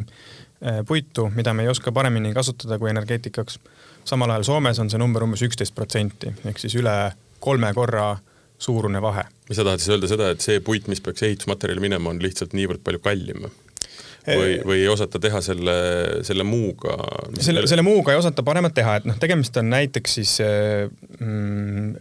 [0.87, 3.57] puitu, mida me ei oska paremini kasutada kui energeetikaks.
[4.05, 6.93] samal ajal Soomes on see number umbes üksteist protsenti ehk siis üle
[7.39, 8.17] kolme korra
[8.61, 9.25] suurune vahe.
[9.49, 12.55] mis sa tahad siis öelda seda, et see puit, mis peaks ehitusmaterjali minema, on lihtsalt
[12.57, 13.49] niivõrd palju kallim?
[14.27, 15.75] või, või ei osata teha selle,
[16.27, 16.97] selle muuga?
[17.41, 21.93] selle, selle muuga ei osata paremat teha, et noh, tegemist on näiteks siis mm,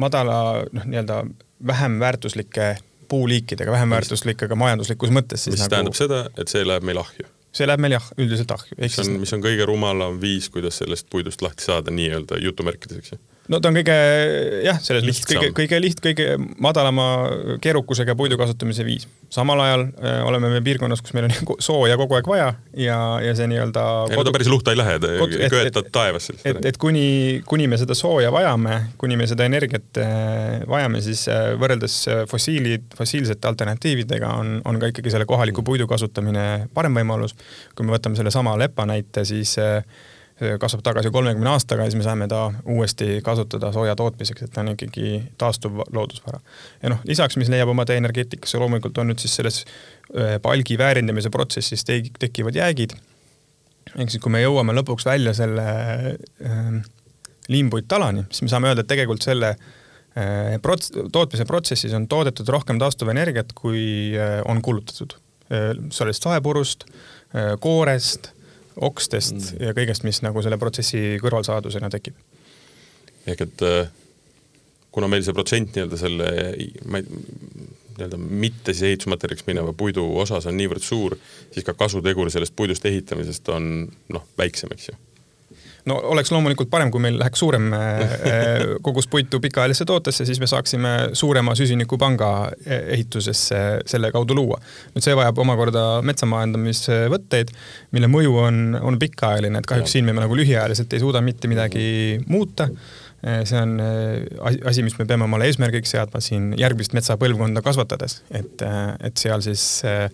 [0.00, 0.38] madala
[0.72, 1.22] noh, nii-öelda
[1.66, 2.76] vähem väärtuslike
[3.08, 5.46] puuliikidega, vähem väärtuslike ka majanduslikus mõttes.
[5.50, 5.72] mis nagu...
[5.74, 7.28] tähendab seda, et see läheb meil ahju?
[7.56, 8.80] see läheb meil jah, üldiselt ahju.
[8.80, 13.16] mis on, mis on kõige rumalam viis, kuidas sellest puidust lahti saada nii-öelda jutumärkides, eks
[13.16, 13.96] ju no ta on kõige
[14.66, 17.06] jah, selles mõttes kõige, kõige liht-, kõige madalama
[17.62, 19.06] keerukusega puidu kasutamise viis.
[19.32, 21.34] samal ajal äh, oleme me piirkonnas, kus meil on
[21.68, 24.98] sooja kogu aeg vaja ja, ja see nii-öelda ei no ta päris luhta ei lähe,
[25.02, 26.36] te köetad taevasse.
[26.44, 31.26] et, et kuni, kuni me seda sooja vajame, kuni me seda energiat äh, vajame, siis
[31.32, 31.98] äh, võrreldes
[32.30, 37.36] fossiilid, fossiilsete alternatiividega on, on ka ikkagi selle kohaliku puidu kasutamine parem võimalus.
[37.76, 39.82] kui me võtame sellesama lepa näite, siis äh,
[40.60, 44.60] kasvab tagasi kolmekümne aastaga ja siis me saame ta uuesti kasutada sooja tootmiseks, et ta
[44.60, 46.40] on ikkagi taastuv loodusvara.
[46.82, 49.62] ja noh, lisaks, mis leiab oma tee energeetikasse, loomulikult on nüüd siis selles
[50.42, 52.92] palgi väärindamise protsessis te tekivad jäägid.
[53.96, 56.70] ehk siis, kui me jõuame lõpuks välja selle äh,
[57.48, 62.80] liimpuittalani, siis me saame öelda, et tegelikult selle äh, prots-, tootmise protsessis on toodetud rohkem
[62.82, 65.16] taastuvenergiat, kui äh, on kulutatud
[65.48, 65.72] äh,.
[65.94, 68.35] sellest saepurust äh,, koorest
[68.76, 69.62] okstest mm.
[69.68, 72.18] ja kõigest, mis nagu selle protsessi kõrvalsaadusena tekib.
[73.26, 73.88] ehk et äh,
[74.94, 76.30] kuna meil see protsent nii-öelda selle,
[76.88, 77.08] ma ei,
[77.96, 81.16] nii-öelda mitte siis ehitusmaterjaliks mineva puidu osas on niivõrd suur,
[81.52, 83.70] siis ka kasutegur sellest puidust ehitamisest on
[84.12, 84.96] noh, väiksem, eks ju
[85.86, 90.40] no oleks loomulikult parem, kui meil läheks suurem äh, äh, kogus puitu pikaajalisse tootesse, siis
[90.42, 94.60] me saaksime suurema süsinikupanga äh, ehitusesse selle kaudu luua.
[94.94, 97.54] nüüd see vajab omakorda metsamajandamisvõtteid,
[97.96, 101.88] mille mõju on, on pikaajaline, et kahjuks siin me nagu lühiajaliselt ei suuda mitte midagi
[102.26, 102.70] muuta
[103.26, 103.80] see on
[104.68, 108.62] asi, mis me peame omale eesmärgiks seadma siin järgmist metsapõlvkonda kasvatades, et,
[109.02, 110.10] et seal siis Äh,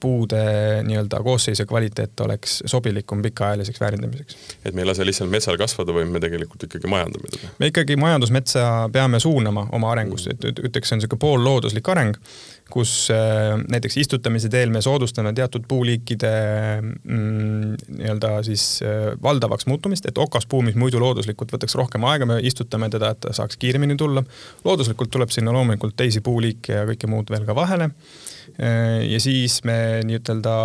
[0.00, 0.42] puude
[0.86, 4.36] nii-öelda koosseis ja kvaliteet oleks sobilikum pikaajaliseks väärindamiseks.
[4.64, 7.50] et me ei lase lihtsalt metsal kasvada, vaid me tegelikult ikkagi majandame teda?
[7.58, 12.14] me ikkagi majandusmetsa peame suunama oma arengusse, et ütleks, see on niisugune poollooduslik areng,
[12.72, 16.32] kus äh, näiteks istutamise teel me soodustame teatud puuliikide
[16.80, 22.40] mm, nii-öelda siis äh, valdavaks muutumist, et okaspuu, mis muidu looduslikult võtaks rohkem aega, me
[22.42, 24.24] istutame teda, et ta saaks kiiremini tulla.
[24.64, 27.92] looduslikult tuleb sinna loomulikult teisi puuliike ja kõike muud veel ka vahele
[28.60, 30.56] Äh, ja siis me nii-ütelda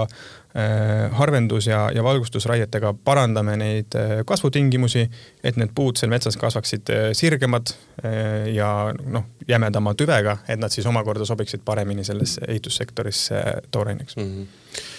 [1.14, 5.04] harvendus- ja, ja valgustusraietega parandame neid äh, kasvutingimusi,
[5.44, 7.74] et need puud seal metsas kasvaksid sirgemad
[8.54, 8.70] ja
[9.06, 14.24] noh, jämedama tüvega, et nad siis omakorda sobiksid paremini sellesse ehitussektorisse tooraineks mm.
[14.24, 14.96] -hmm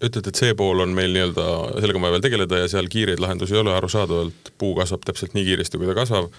[0.00, 3.20] ütled, et see pool on meil nii-öelda, sellega on vaja veel tegeleda ja seal kiireid
[3.20, 6.32] lahendusi ei ole, arusaadavalt puu kasvab täpselt nii kiiresti, kui ta kasvab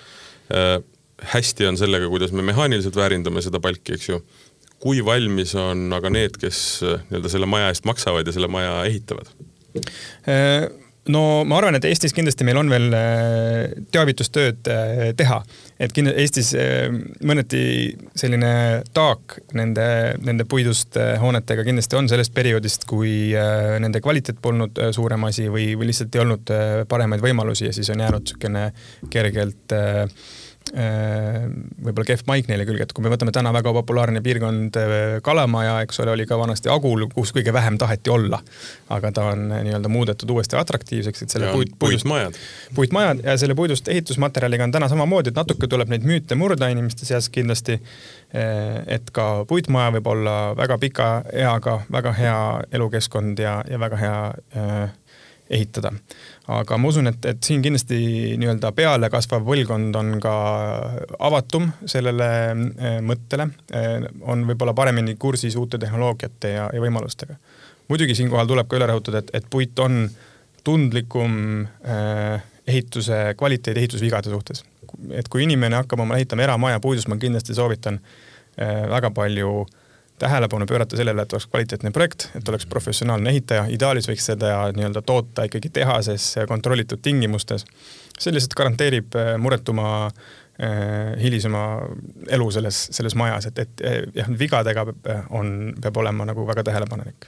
[0.56, 0.82] äh,.
[1.21, 4.17] hästi on sellega, kuidas me mehaaniliselt väärindame seda palki, eks ju
[4.81, 8.81] kui valmis on aga need, kes äh, nii-öelda selle maja eest maksavad ja selle maja
[8.89, 9.29] ehitavad?
[10.29, 10.65] Äh,
[11.11, 14.65] no ma arvan, et Eestis kindlasti meil on veel äh, teavitustööd
[15.17, 15.39] teha,
[15.81, 16.51] et kindlasti Eestis
[17.27, 17.63] mõneti
[18.17, 18.51] selline
[18.97, 19.87] taak nende,
[20.25, 23.33] nende puidust hoonetega kindlasti on sellest perioodist, kui
[23.81, 26.53] nende kvaliteet polnud suurem asi või, või lihtsalt ei olnud
[26.89, 28.69] paremaid võimalusi ja siis on jäänud niisugune
[29.13, 30.40] kergelt äh, Äh,
[30.71, 35.81] võib-olla kehv maik neile külge, et kui me võtame täna väga populaarne piirkond äh, Kalamaja,
[35.86, 38.39] eks ole, oli ka vanasti Agul, kus kõige vähem taheti olla.
[38.89, 42.05] aga ta on äh, nii-öelda muudetud uuesti atraktiivseks, et selle ja, puit, puidust.
[42.05, 42.39] puitmajad.
[42.75, 47.05] puitmajad ja selle puidust ehitusmaterjaliga on täna samamoodi, et natuke tuleb neid müüte murda inimeste
[47.05, 47.81] seas kindlasti.
[48.88, 52.38] et ka puitmaja võib olla väga pika eaga, väga hea
[52.71, 54.19] elukeskkond ja, ja väga hea
[54.55, 54.93] äh,
[55.51, 55.91] ehitada.
[56.51, 57.97] aga ma usun, et, et siin kindlasti
[58.39, 60.33] nii-öelda pealekasvav põlvkond on ka
[61.27, 67.37] avatum sellele eh, mõttele, eh, on võib-olla paremini kursis uute tehnoloogiate ja, ja võimalustega.
[67.91, 70.05] muidugi siinkohal tuleb ka üle rõhutada, et, et puit on
[70.63, 71.37] tundlikum
[71.83, 74.63] eh, ehituse kvaliteedi ehitusvigade suhtes.
[75.11, 77.99] et kui inimene hakkab omale ehitama eramaja puidust, ma kindlasti soovitan
[78.61, 79.80] väga palju äh,
[80.21, 85.01] tähelepanu pöörata sellele, et oleks kvaliteetne projekt, et oleks professionaalne ehitaja, ideaalis võiks seda nii-öelda
[85.05, 87.65] toota ikkagi tehases kontrollitud tingimustes.
[88.21, 91.63] see lihtsalt garanteerib äh, muretuma äh, hilisema
[92.29, 94.86] elu selles, selles majas, et, et äh, jah, vigadega
[95.29, 97.25] on, peab olema nagu väga tähelepanelik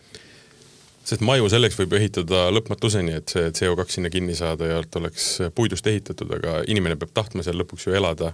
[1.03, 5.25] sest maju selleks võib ehitada lõpmatuseni, et see CO2 sinna kinni saada ja alt oleks
[5.55, 8.31] puidust ehitatud, aga inimene peab tahtma seal lõpuks ju elada,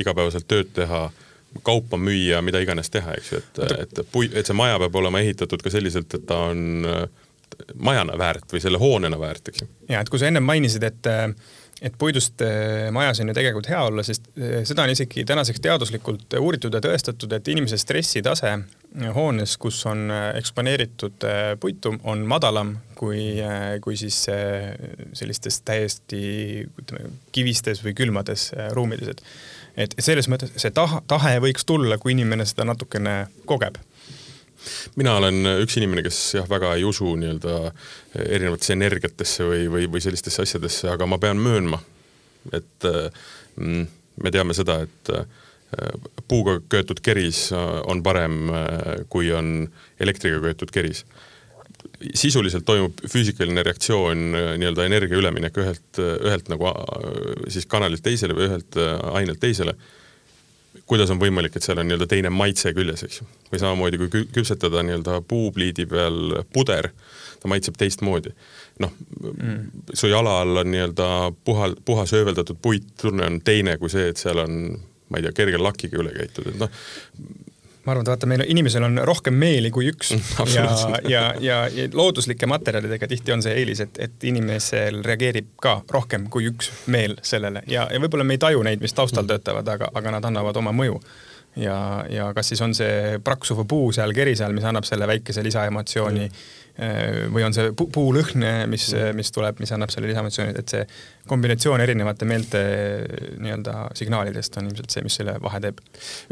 [0.00, 1.10] igapäevaselt tööd teha
[1.62, 5.22] kaupa müüa, mida iganes teha, eks ju, et, et pui-, et see maja peab olema
[5.24, 6.84] ehitatud ka selliselt, et ta on
[7.80, 9.70] majana väärt või selle hoonena väärt, eks ju.
[9.88, 11.08] ja et kui sa ennem mainisid, et
[11.78, 15.62] et puidust äh, majas on ju tegelikult hea olla, sest äh, seda on isegi tänaseks
[15.62, 18.50] teaduslikult uuritud ja tõestatud, et inimese stressitase
[19.14, 21.26] hoones, kus on eksponeeritud
[21.60, 23.36] puitu, on madalam kui,
[23.84, 24.16] kui siis
[25.20, 26.22] sellistes täiesti
[26.66, 29.22] ütleme, kivistes või külmades ruumides, et
[29.78, 33.78] et selles mõttes see taha, tahe võiks tulla, kui inimene seda natukene kogeb.
[34.98, 37.70] Mina olen üks inimene, kes jah, väga ei usu nii-öelda
[38.24, 41.78] erinevatesse energiatesse või, või, või sellistesse asjadesse, aga ma pean möönma,
[42.52, 43.86] et mm,
[44.24, 45.30] me teame seda, et äh,
[46.28, 49.68] puuga köetud keris on parem, äh, kui on
[50.02, 51.04] elektriga köetud keris
[52.14, 56.72] sisuliselt toimub füüsikaline reaktsioon, äh, nii-öelda energia üleminek ühelt, ühelt nagu
[57.50, 58.78] siis kanalilt teisele või ühelt
[59.12, 59.74] ainelt teisele
[60.88, 63.26] kuidas on võimalik, et seal on nii-öelda teine maitse küljes, eks ju.
[63.52, 66.90] või samamoodi, kui küpsetada nii-öelda puupliidi peal puder,
[67.40, 68.32] ta maitseb teistmoodi.
[68.82, 71.08] noh mm., su jala all on nii-öelda
[71.44, 75.34] puha, puhas ööveldatud puit, tunne on teine kui see, et seal on ma ei tea,
[75.42, 76.80] kerge lakiga üle käidud, et noh,
[77.88, 80.12] ma arvan, et vaata, meil inimesel on rohkem meeli kui üks
[80.54, 80.66] ja,
[81.08, 86.28] ja, ja, ja looduslike materjalidega tihti on see eelis, et, et inimesel reageerib ka rohkem
[86.32, 89.32] kui üks meel sellele ja, ja võib-olla me ei taju neid, mis taustal mm.
[89.32, 91.00] töötavad, aga, aga nad annavad oma mõju.
[91.56, 95.44] Ja, ja kas siis on see praksuv puu seal keri seal, mis annab selle väikese
[95.46, 99.16] lisaemotsiooni mm Äh, või on see puulõhn, mis, mm.
[99.18, 100.84] mis tuleb, mis annab selle lisaemotsiooni, et see
[101.26, 102.60] kombinatsioon erinevate meelte
[103.42, 105.80] nii-öelda signaalidest on ilmselt see, mis selle vahe teeb.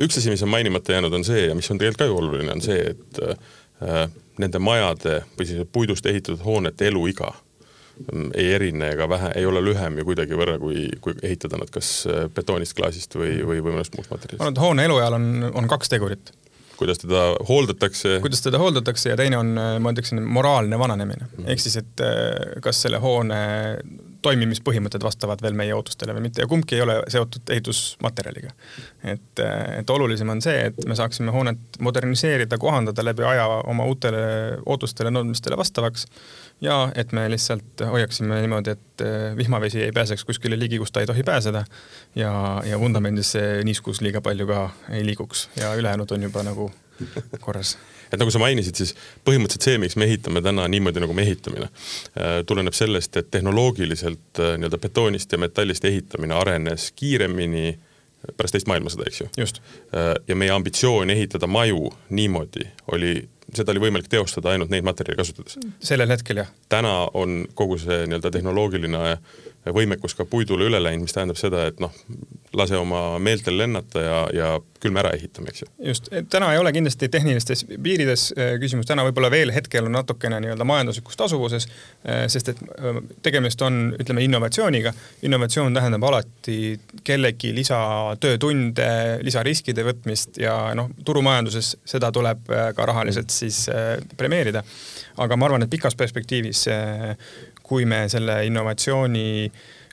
[0.07, 2.53] üks asi, mis on mainimata jäänud, on see ja mis on tegelikult ka ju oluline,
[2.55, 4.07] on see, et äh,
[4.39, 7.33] nende majade või siis puidust ehitatud hoonete eluiga
[8.35, 11.93] ei erine ega vähe, ei ole lühem ju kuidagi võrra, kui, kui ehitada nad kas
[12.11, 14.41] äh, betoonist, klaasist või, või, või mõnest muust materjalist.
[14.41, 16.35] ma arvan, et hoone elueal on, on kaks tegurit
[16.77, 18.19] kuidas teda hooldatakse.
[18.23, 21.45] kuidas teda hooldatakse ja teine on, ma ütleksin, moraalne vananemine mm.
[21.45, 21.51] -hmm.
[21.53, 23.39] ehk siis, et äh, kas selle hoone
[24.23, 28.51] toimimispõhimõtted vastavad veel meie ootustele või mitte ja kumbki ei ole seotud ehitusmaterjaliga.
[29.05, 33.85] et, äh, et olulisem on see, et me saaksime hoonet moderniseerida, kohandada läbi aja oma
[33.85, 34.25] uutele
[34.67, 36.07] ootustele, nõudmistele vastavaks
[36.61, 41.01] ja et me lihtsalt hoiaksime niimoodi, et äh, vihmavesi ei pääseks kuskile ligi, kus ta
[41.01, 41.65] ei tohi pääseda.
[42.15, 45.49] Ja, ja vundamendis see niiskus liiga palju ka ei liiguks.
[45.61, 46.71] Ja ülejäänud on juba nagu
[47.41, 47.77] korras.
[48.13, 48.95] Et nagu sa mainisid, siis
[49.27, 54.41] põhimõtteliselt see, miks me ehitame täna niimoodi, nagu me ehitame, äh, tuleneb sellest, et tehnoloogiliselt
[54.41, 57.75] äh, nii-öelda betoonist ja metallist ehitamine arenes kiiremini
[58.37, 59.27] pärast teist maailmasõda, eks ju.
[60.29, 62.65] ja meie ambitsioon ehitada maju niimoodi
[62.95, 65.59] oli seda oli võimalik teostada ainult neid materjale kasutades.
[65.79, 66.51] sellel hetkel jah.
[66.69, 69.19] Täna on kogu see nii-öelda tehnoloogiline
[69.75, 71.95] võimekus ka puidule üle läinud, mis tähendab seda, et noh,
[72.57, 74.51] lase oma meeltel lennata ja, ja
[74.81, 75.69] küll me ära ehitame, eks ju.
[75.89, 80.39] just, täna ei ole kindlasti tehnilistes piirides äh, küsimus, täna võib-olla veel hetkel on natukene
[80.45, 81.67] nii-öelda majanduslikus tasuvuses,
[82.07, 84.93] äh, sest et äh, tegemist on, ütleme, innovatsiooniga.
[85.27, 86.59] innovatsioon tähendab alati
[87.05, 88.91] kellegi lisatöötunde,
[89.27, 93.65] lisariskide võtmist ja noh, turumajanduses seda tuleb ka rahaliselt siis
[94.17, 94.63] premeerida.
[95.17, 96.67] Aga ma arvan, et pikas perspektiivis
[97.67, 99.27] kui me selle innovatsiooni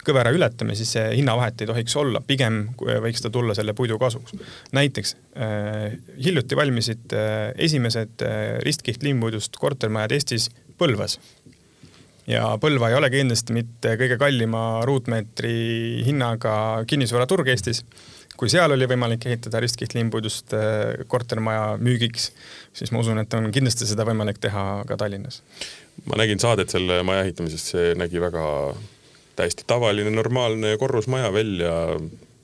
[0.03, 4.35] kõvera ületame, siis see hinnavahet ei tohiks olla, pigem võiks ta tulla selle puidu kasuks.
[4.75, 11.19] näiteks äh, hiljuti valmisid äh, esimesed äh, ristkiht liimpuidust kortermajad Eestis Põlvas.
[12.27, 17.85] ja Põlva ei ole kindlasti mitte kõige kallima ruutmeetri hinnaga kinnisvaraturg Eestis.
[18.37, 22.31] Kui seal oli võimalik ehitada ristkiht liimpuidust äh, kortermaja müügiks,
[22.73, 25.41] siis ma usun, et on kindlasti seda võimalik teha ka Tallinnas
[26.09, 28.43] ma nägin saadet selle maja ehitamisest, see nägi väga
[29.37, 31.71] täiesti tavaline, normaalne korrusmaja välja.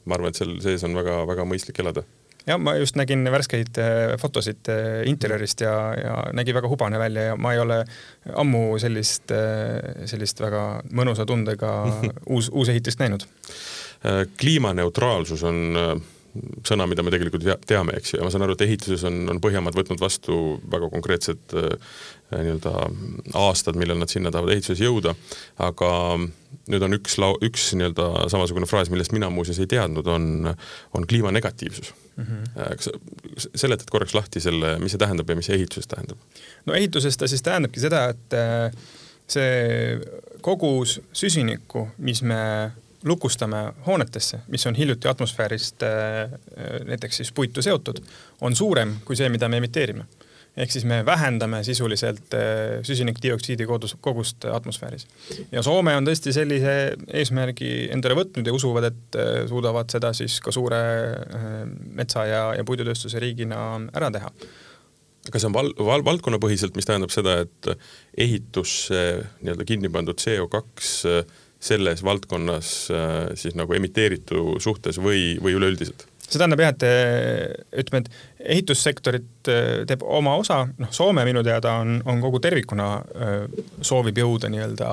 [0.06, 2.02] ma arvan, et seal sees on väga-väga mõistlik elada
[2.48, 7.28] jah, ma just nägin värskeid äh, fotosid äh, interjöörist ja, ja nägi väga hubane välja
[7.32, 7.84] ja ma ei ole
[8.34, 9.34] ammu sellist,
[10.10, 10.64] sellist väga
[10.96, 11.74] mõnusa tundega
[12.34, 13.28] uus, uusehitist näinud.
[14.40, 15.60] Kliimaneutraalsus on
[16.68, 19.40] sõna, mida me tegelikult teame, eks ju, ja ma saan aru, et ehituses on, on
[19.44, 20.36] Põhjamaad võtnud vastu
[20.72, 21.96] väga konkreetsed äh,
[22.36, 22.74] nii-öelda
[23.40, 25.16] aastad, millal nad sinna tahavad ehituses jõuda,
[25.66, 25.92] aga
[26.70, 30.52] nüüd on üks lau-, üks nii-öelda samasugune fraas, millest mina muuseas ei teadnud, on,
[30.94, 32.24] on kliimanegatiivsus mm.
[32.24, 32.76] -hmm.
[32.78, 36.18] kas sa seletad korraks lahti selle, mis see tähendab ja mis see ehituses tähendab?
[36.66, 38.70] no ehituses ta siis tähendabki seda, et äh,
[39.30, 39.98] see
[40.46, 42.72] kogus süsinikku, mis me
[43.04, 46.32] lukustame hoonetesse, mis on hiljuti atmosfäärist äh,
[46.86, 48.02] näiteks siis puitu seotud,
[48.42, 50.06] on suurem kui see, mida me emiteerime.
[50.60, 53.66] ehk siis me vähendame sisuliselt äh, süsinikdioksiidi
[54.02, 55.08] kogust atmosfääris.
[55.52, 60.40] ja Soome on tõesti sellise eesmärgi endale võtnud ja usuvad, et äh, suudavad seda siis
[60.42, 60.82] ka suure
[61.96, 63.62] metsa ja, ja puidutööstuse riigina
[63.94, 64.34] ära teha
[65.30, 67.70] aga see on val-, val-, valdkonnapõhiselt, mis tähendab seda, et
[68.18, 69.04] ehitusse
[69.44, 71.24] nii-öelda kinni pandud CO2
[71.60, 76.08] selles valdkonnas äh, siis nagu emiteeritu suhtes või, või üleüldiselt?
[76.30, 76.84] see tähendab jah, et
[77.82, 79.50] ütleme, et ehitussektorit
[79.90, 82.90] teeb oma osa, noh, Soome minu teada on, on kogu tervikuna
[83.82, 84.92] soovib jõuda nii-öelda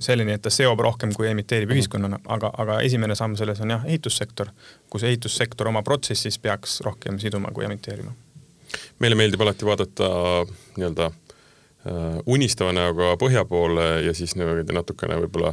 [0.00, 1.78] selleni, et ta seob rohkem, kui emiteerib mhm.
[1.78, 4.52] ühiskonnana, aga, aga esimene samm selles on jah, ehitussektor,
[4.92, 8.14] kus ehitussektor oma protsessis peaks rohkem siduma kui emiteerima.
[8.98, 10.08] meile meeldib alati vaadata
[10.76, 11.10] nii-öelda
[11.86, 15.52] Äh, unistava näoga põhja poole ja siis niimoodi natukene võib-olla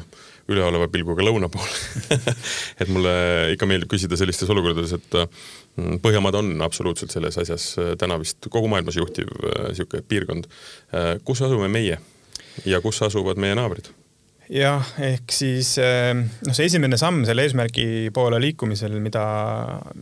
[0.49, 2.17] üleoleva pilguga lõuna poole
[2.81, 3.11] et mulle
[3.53, 8.49] ikka meeldib küsida sellistes olukordades, et mm, Põhjamaad on absoluutselt selles asjas äh, täna vist
[8.49, 10.49] kogu maailmas juhtiv niisugune äh, piirkond.
[11.27, 11.99] kus asume meie
[12.65, 13.91] ja kus asuvad meie naabrid?
[14.51, 19.23] Jah, ehk siis ehm, noh, see esimene samm selle eesmärgi poole liikumisel, mida,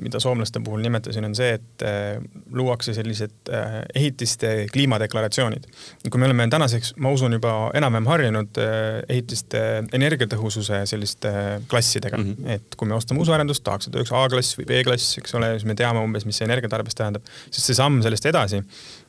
[0.02, 2.26] mida soomlaste puhul nimetasin, on see, et ehm,
[2.58, 5.68] luuakse sellised ehm, ehitiste kliimadeklaratsioonid.
[6.08, 8.62] kui me oleme tänaseks, ma usun, juba enam-vähem harjunud
[9.10, 9.64] ehitiste
[9.94, 11.32] energiatõhususe selliste
[11.70, 12.58] klassidega mm, -hmm.
[12.58, 15.78] et kui me ostame usuarendust, tahaks, et oleks A-klass või B-klass, eks ole, siis me
[15.78, 18.64] teame umbes, mis see energiatarbes tähendab, sest see samm sellest edasi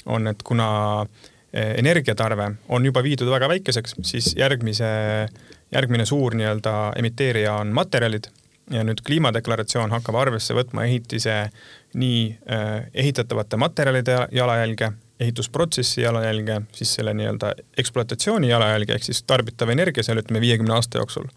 [0.07, 0.69] on, et kuna
[1.03, 4.87] äh, energiatarve on juba viidud väga väikeseks, siis järgmise,
[5.73, 8.31] järgmine suur nii-öelda emiteerija on materjalid
[8.71, 11.37] ja nüüd kliimadeklaratsioon hakkab arvesse võtma ehitise
[11.99, 19.71] nii eh, ehitatavate materjalide jalajälge, ehitusprotsessi jalajälge, siis selle nii-öelda ekspluatatsiooni jalajälge ehk siis tarbitav
[19.75, 21.29] energia seal ütleme viiekümne aasta jooksul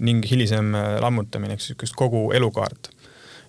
[0.00, 2.92] ning hilisem eh, lammutamine ehk siis kogu elukaart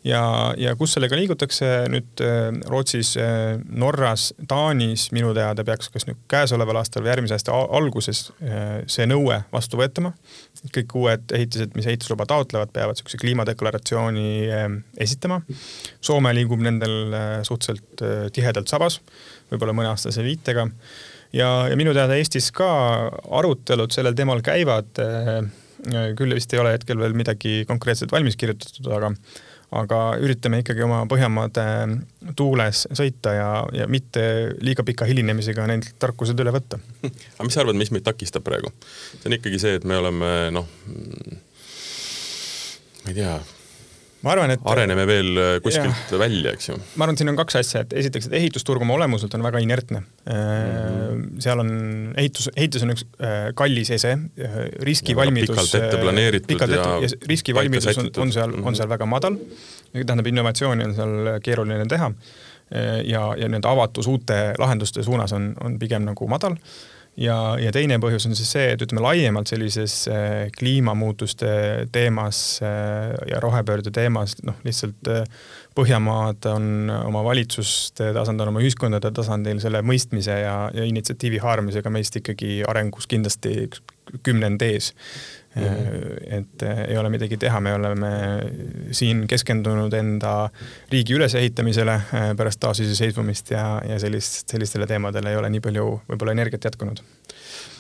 [0.07, 0.21] ja,
[0.59, 6.19] ja kus sellega liigutakse nüüd äh, Rootsis, äh, Norras, Taanis minu teada peaks kas nüüd
[6.31, 10.13] käesoleval aastal või järgmise aasta alguses äh, see nõue vastu võetama.
[10.73, 14.27] kõik uued ehitised, mis ehitusluba taotlevad, peavad niisuguse kliimadeklaratsiooni
[15.03, 15.41] esitama.
[15.99, 19.01] Soome liigub nendel suhteliselt tihedalt sabas,
[19.51, 20.69] võib-olla mõneaastase viitega
[21.35, 22.69] ja, ja minu teada Eestis ka
[23.27, 25.03] arutelud sellel teemal käivad.
[26.15, 29.11] küll vist ei ole hetkel veel midagi konkreetset valmis kirjutatud, aga
[29.73, 31.65] aga üritame ikkagi oma Põhjamaade
[32.37, 34.23] tuules sõita ja, ja mitte
[34.63, 36.79] liiga pika hilinemisega neilt tarkused üle võtta.
[37.35, 38.73] aga mis sa arvad, mis meid takistab praegu?
[39.17, 40.69] see on ikkagi see, et me oleme noh,
[43.03, 43.35] ma ei tea
[44.23, 46.19] ma arvan, et areneme veel äh, kuskilt jah.
[46.21, 46.77] välja, eks ju.
[46.95, 49.61] ma arvan, et siin on kaks asja, et esiteks, et ehitusturg oma olemuselt on väga
[49.63, 50.31] inertne mm.
[50.31, 51.25] -hmm.
[51.43, 51.73] seal on
[52.17, 54.15] ehitus, ehitus on üks äh, kallis ese,
[54.89, 55.51] riskivalmidus.
[55.51, 58.67] pikalt ette planeeritud pikalt ette, ja, ja riskivalmidus on, on seal mm, -hmm.
[58.67, 59.37] on seal väga madal.
[59.93, 62.11] tähendab, innovatsiooni on seal keeruline teha
[63.05, 66.55] ja, ja nii-öelda avatus uute lahenduste suunas on, on pigem nagu madal
[67.19, 71.51] ja, ja teine põhjus on siis see, et ütleme laiemalt sellises äh, kliimamuutuste
[71.93, 75.23] teemas äh, ja rohepöörde teemas, noh, lihtsalt äh,
[75.73, 82.19] Põhjamaad on oma valitsuste tasandil, oma ühiskondade tasandil selle mõistmise ja, ja initsiatiivi haaramisega meist
[82.19, 83.69] ikkagi arengus kindlasti
[84.23, 84.93] kümnend ees
[85.55, 86.37] Mm -hmm.
[86.37, 88.09] et ei ole midagi teha, me oleme
[88.91, 90.49] siin keskendunud enda
[90.91, 96.31] riigi ülesehitamisele äh, pärast taasiseseisvumist ja, ja sellist, sellistele teemadele ei ole nii palju võib-olla
[96.31, 97.03] energiat jätkunud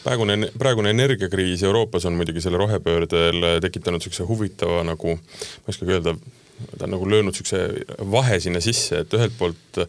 [0.03, 5.97] praegune, praegune energiakriis Euroopas on muidugi selle rohepöördel tekitanud niisuguse huvitava nagu, ma ei oskagi
[5.97, 6.15] öelda,
[6.77, 9.87] ta on nagu löönud niisuguse vahe sinna sisse, et ühelt poolt äh,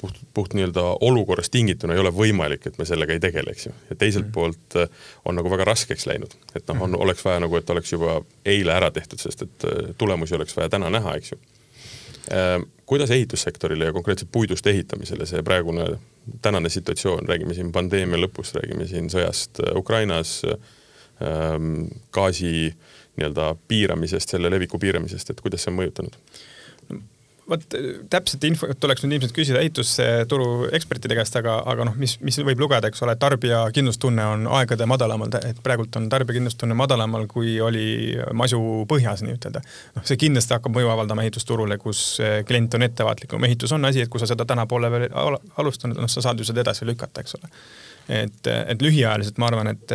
[0.00, 3.72] puht, puht nii-öelda olukorrast tingituna ei ole võimalik, et me sellega ei tegele, eks ju.
[3.90, 4.34] ja teiselt mm -hmm.
[4.34, 4.88] poolt äh,
[5.24, 7.00] on nagu väga raskeks läinud, et noh, on, mhm.
[7.00, 10.68] oleks vaja nagu, et oleks juba eile ära tehtud, sest et äh, tulemusi oleks vaja
[10.68, 11.38] täna näha, eks ju.
[12.32, 15.98] Äh, kuidas ehitussektorile ja konkreetselt puidust ehitamisele see praegune
[16.42, 20.42] tänane situatsioon, räägime siin pandeemia lõpust, räägime siin sõjast Ukrainas,
[21.22, 22.74] ähm, gaasi
[23.18, 26.18] nii-öelda piiramisest, selle leviku piiramisest, et kuidas see on mõjutanud?
[27.48, 27.74] vot
[28.10, 30.46] täpset infot tuleks nüüd ilmselt küsida ehitusturu
[30.76, 34.86] ekspertide käest, aga, aga noh, mis, mis võib lugeda, eks ole, tarbija kindlustunne on aegade
[34.88, 37.86] madalamal, et praegult on tarbija kindlustunne madalamal, kui oli
[38.36, 38.60] masu
[38.90, 39.60] põhjas nii-ütelda.
[39.98, 42.04] noh, see kindlasti hakkab mõju avaldama ehitusturule, kus
[42.48, 46.10] klient on ettevaatlikum, ehitus on asi, et kui sa seda täna pole veel alustanud, noh,
[46.10, 47.52] sa saad ju seda edasi lükata, eks ole
[48.08, 49.94] et, et lühiajaliselt ma arvan, et,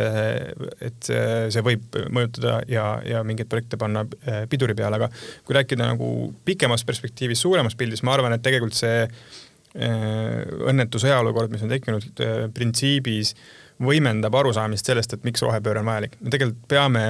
[0.82, 5.10] et see võib mõjutada ja, ja mingeid projekte panna eh, piduri peale, aga
[5.46, 6.10] kui rääkida nagu
[6.46, 10.40] pikemas perspektiivis, suuremas pildis, ma arvan, et tegelikult see eh,
[10.70, 13.34] õnnetu sõjaolukord, mis on tekkinud eh, printsiibis
[13.80, 16.16] võimendab arusaamist sellest, et miks rohepööre on vajalik.
[16.20, 17.04] me tegelikult peame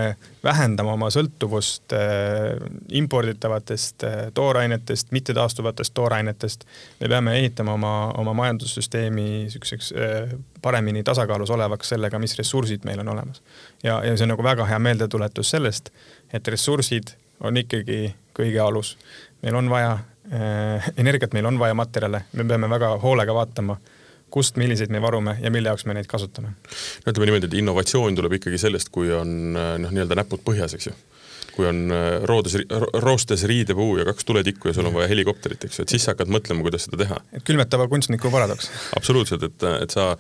[0.45, 6.64] vähendama oma sõltuvust äh, imporditavatest äh, toorainetest, mittetaastuvatest toorainetest.
[7.01, 13.01] me peame ehitama oma, oma majandussüsteemi niisuguseks äh, paremini tasakaalus olevaks sellega, mis ressursid meil
[13.01, 13.43] on olemas.
[13.83, 15.91] ja, ja see on nagu väga hea meeldetuletus sellest,
[16.33, 18.97] et ressursid on ikkagi kõige alus.
[19.43, 19.99] meil on vaja
[20.97, 23.75] energiat, meil on vaja materjale, me peame väga hoolega vaatama
[24.31, 26.55] kust, milliseid me varume ja mille jaoks me neid kasutame.
[27.05, 30.91] no ütleme niimoodi, et innovatsioon tuleb ikkagi sellest, kui on noh, nii-öelda näpud põhjas, eks
[30.91, 30.97] ju
[31.61, 32.57] kui on äh, roodes,
[33.03, 36.14] roostes riidepuu ja kaks tuletikku ja sul on vaja helikopterit, eks ju, et siis sa
[36.14, 37.20] hakkad mõtlema, kuidas seda teha.
[37.37, 38.70] et külmetava kunstniku paradoks.
[38.97, 40.14] absoluutselt, et, et sa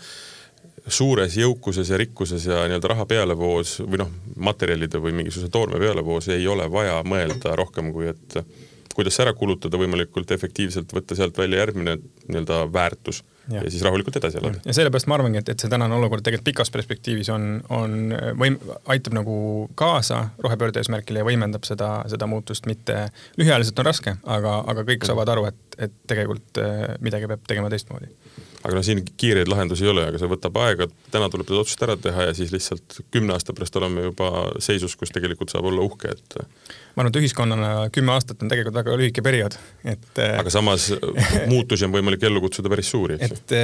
[0.90, 6.30] suures jõukuses ja rikkuses ja nii-öelda raha pealevoos või noh, materjalide või mingisuguse toorme pealevoos
[6.34, 8.40] ei ole vaja mõelda rohkem kui et
[8.94, 13.64] kuidas ära kulutada võimalikult efektiivselt, võtta sealt välja järgmine nii-öelda väärtus ja.
[13.64, 14.60] ja siis rahulikult edasi elada.
[14.64, 18.60] ja sellepärast ma arvangi, et, et see tänane olukord tegelikult pikas perspektiivis on, on võim-,
[18.92, 19.34] aitab nagu
[19.78, 23.08] kaasa rohepöörde eesmärgile ja võimendab seda, seda muutust, mitte
[23.40, 27.72] lühiajaliselt on raske, aga, aga kõik saavad aru, et, et tegelikult eh, midagi peab tegema
[27.72, 28.12] teistmoodi
[28.60, 31.84] aga noh, siin kiireid lahendusi ei ole, aga see võtab aega, täna tuleb need otsused
[31.86, 34.30] ära teha ja siis lihtsalt kümne aasta pärast oleme juba
[34.62, 38.76] seisus, kus tegelikult saab olla uhke, et ma arvan, et ühiskonnana kümme aastat on tegelikult
[38.76, 39.56] väga lühike periood,
[39.88, 40.90] et aga samas
[41.52, 43.39] muutusi on võimalik ellu kutsuda päris suuri, ju.
[43.40, 43.54] Et,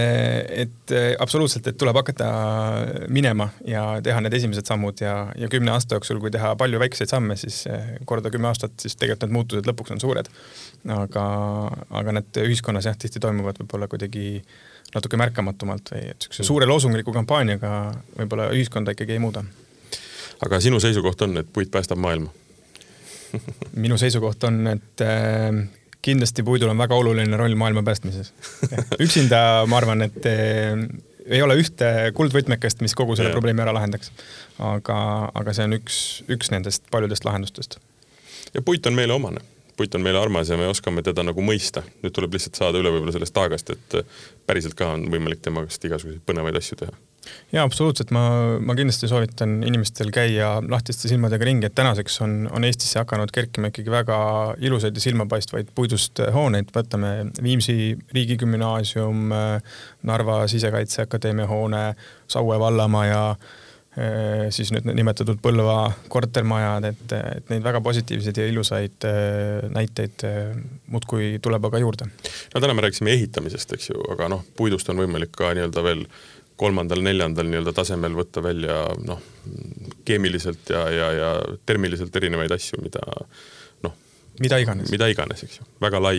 [0.64, 2.28] et absoluutselt, et tuleb hakata
[3.12, 7.12] minema ja teha need esimesed sammud ja, ja kümne aasta jooksul, kui teha palju väikseid
[7.12, 7.64] samme, siis
[8.08, 10.30] korda kümme aastat, siis tegelikult need muutused lõpuks on suured.
[10.96, 11.26] aga,
[12.00, 14.40] aga need ühiskonnas jah, tihti toimuvad võib-olla kuidagi
[14.94, 17.70] natuke märkamatumalt või et niisuguse suure loosungliku kampaaniaga
[18.16, 19.44] võib-olla ühiskonda ikkagi ei muuda.
[20.46, 22.32] aga sinu seisukoht on, et puit päästab maailma
[23.84, 25.50] minu seisukoht on, et äh,
[26.06, 28.32] kindlasti puidul on väga oluline roll maailma päästmises.
[29.02, 30.86] üksinda ma arvan, et äh,
[31.26, 33.38] ei ole ühte kuldvõtmekest, mis kogu selle yeah.
[33.38, 34.12] probleemi ära lahendaks.
[34.62, 34.98] aga,
[35.34, 36.00] aga see on üks,
[36.32, 37.78] üks nendest paljudest lahendustest.
[38.54, 39.42] ja puit on meile omane
[39.76, 41.82] puit on meile armas ja me oskame teda nagu mõista.
[42.02, 43.98] nüüd tuleb lihtsalt saada üle võib-olla sellest taagast, et
[44.48, 46.94] päriselt ka on võimalik tema käest igasuguseid põnevaid asju teha.
[47.52, 48.22] Ja absoluutselt, ma,
[48.60, 53.72] ma kindlasti soovitan inimestel käia lahtiste silmadega ringi, et tänaseks on, on Eestisse hakanud kerkima
[53.72, 54.18] ikkagi väga
[54.62, 57.12] ilusaid ja silmapaistvaid puidust hooneid, võtame
[57.42, 59.30] Viimsi riigigümnaasium,
[60.06, 61.84] Narva Sisekaitseakadeemia hoone,
[62.30, 63.22] Saue vallamaja
[63.96, 70.24] Äh, siis nüüd nimetatud Põlva kortermajad, et, et neid väga positiivseid ja ilusaid äh, näiteid
[70.28, 70.50] äh,
[70.92, 72.10] muudkui tuleb aga juurde.
[72.52, 76.04] no täna me rääkisime ehitamisest, eks ju, aga noh, puidust on võimalik ka nii-öelda veel
[76.56, 79.20] kolmandal-neljandal nii-öelda tasemel võtta välja noh,
[80.08, 81.30] keemiliselt ja, ja, ja
[81.68, 83.04] termiliselt erinevaid asju, mida
[84.40, 84.90] mida iganes.
[84.92, 86.18] mida iganes, eks ju, väga lai,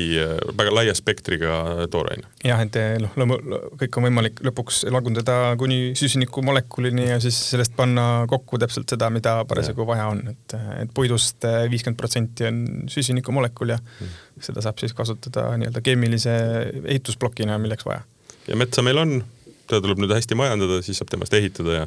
[0.57, 2.25] väga laia spektriga tooraine.
[2.45, 3.35] jah, et noh,
[3.79, 9.37] kõik on võimalik lõpuks lagundada kuni süsinikumolekulini ja siis sellest panna kokku täpselt seda, mida
[9.49, 12.61] parasjagu vaja on, et, et puidust viiskümmend protsenti on
[12.91, 14.19] süsinikumolekul ja mm.
[14.49, 16.37] seda saab siis kasutada nii-öelda keemilise
[16.83, 18.01] ehitusplokina, milleks vaja.
[18.49, 19.19] ja metsa meil on,
[19.67, 21.85] teda tuleb nüüd hästi majandada, siis saab temast ehitada ja,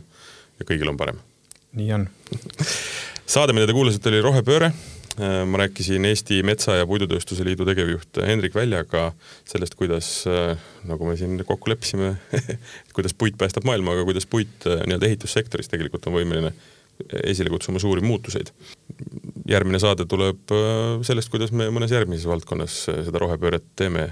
[0.60, 1.20] ja kõigil on parem.
[1.76, 2.08] nii on
[3.34, 4.72] saade, mida te kuulasite, oli Rohepööre
[5.20, 9.10] Äh, ma rääkisin Eesti Metsa- ja Puidutööstuse Liidu tegevjuht Hendrik Väljaga
[9.44, 10.54] sellest, kuidas, äh,
[10.88, 12.14] nagu me siin kokku leppisime
[12.96, 16.54] kuidas puit päästab maailma, aga kuidas puit äh, nii-öelda ehitussektoris tegelikult on võimeline
[17.24, 18.52] esile kutsuma suuri muutuseid.
[19.48, 20.52] järgmine saade tuleb
[21.02, 24.10] sellest, kuidas me mõnes järgmises valdkonnas seda rohepööret teeme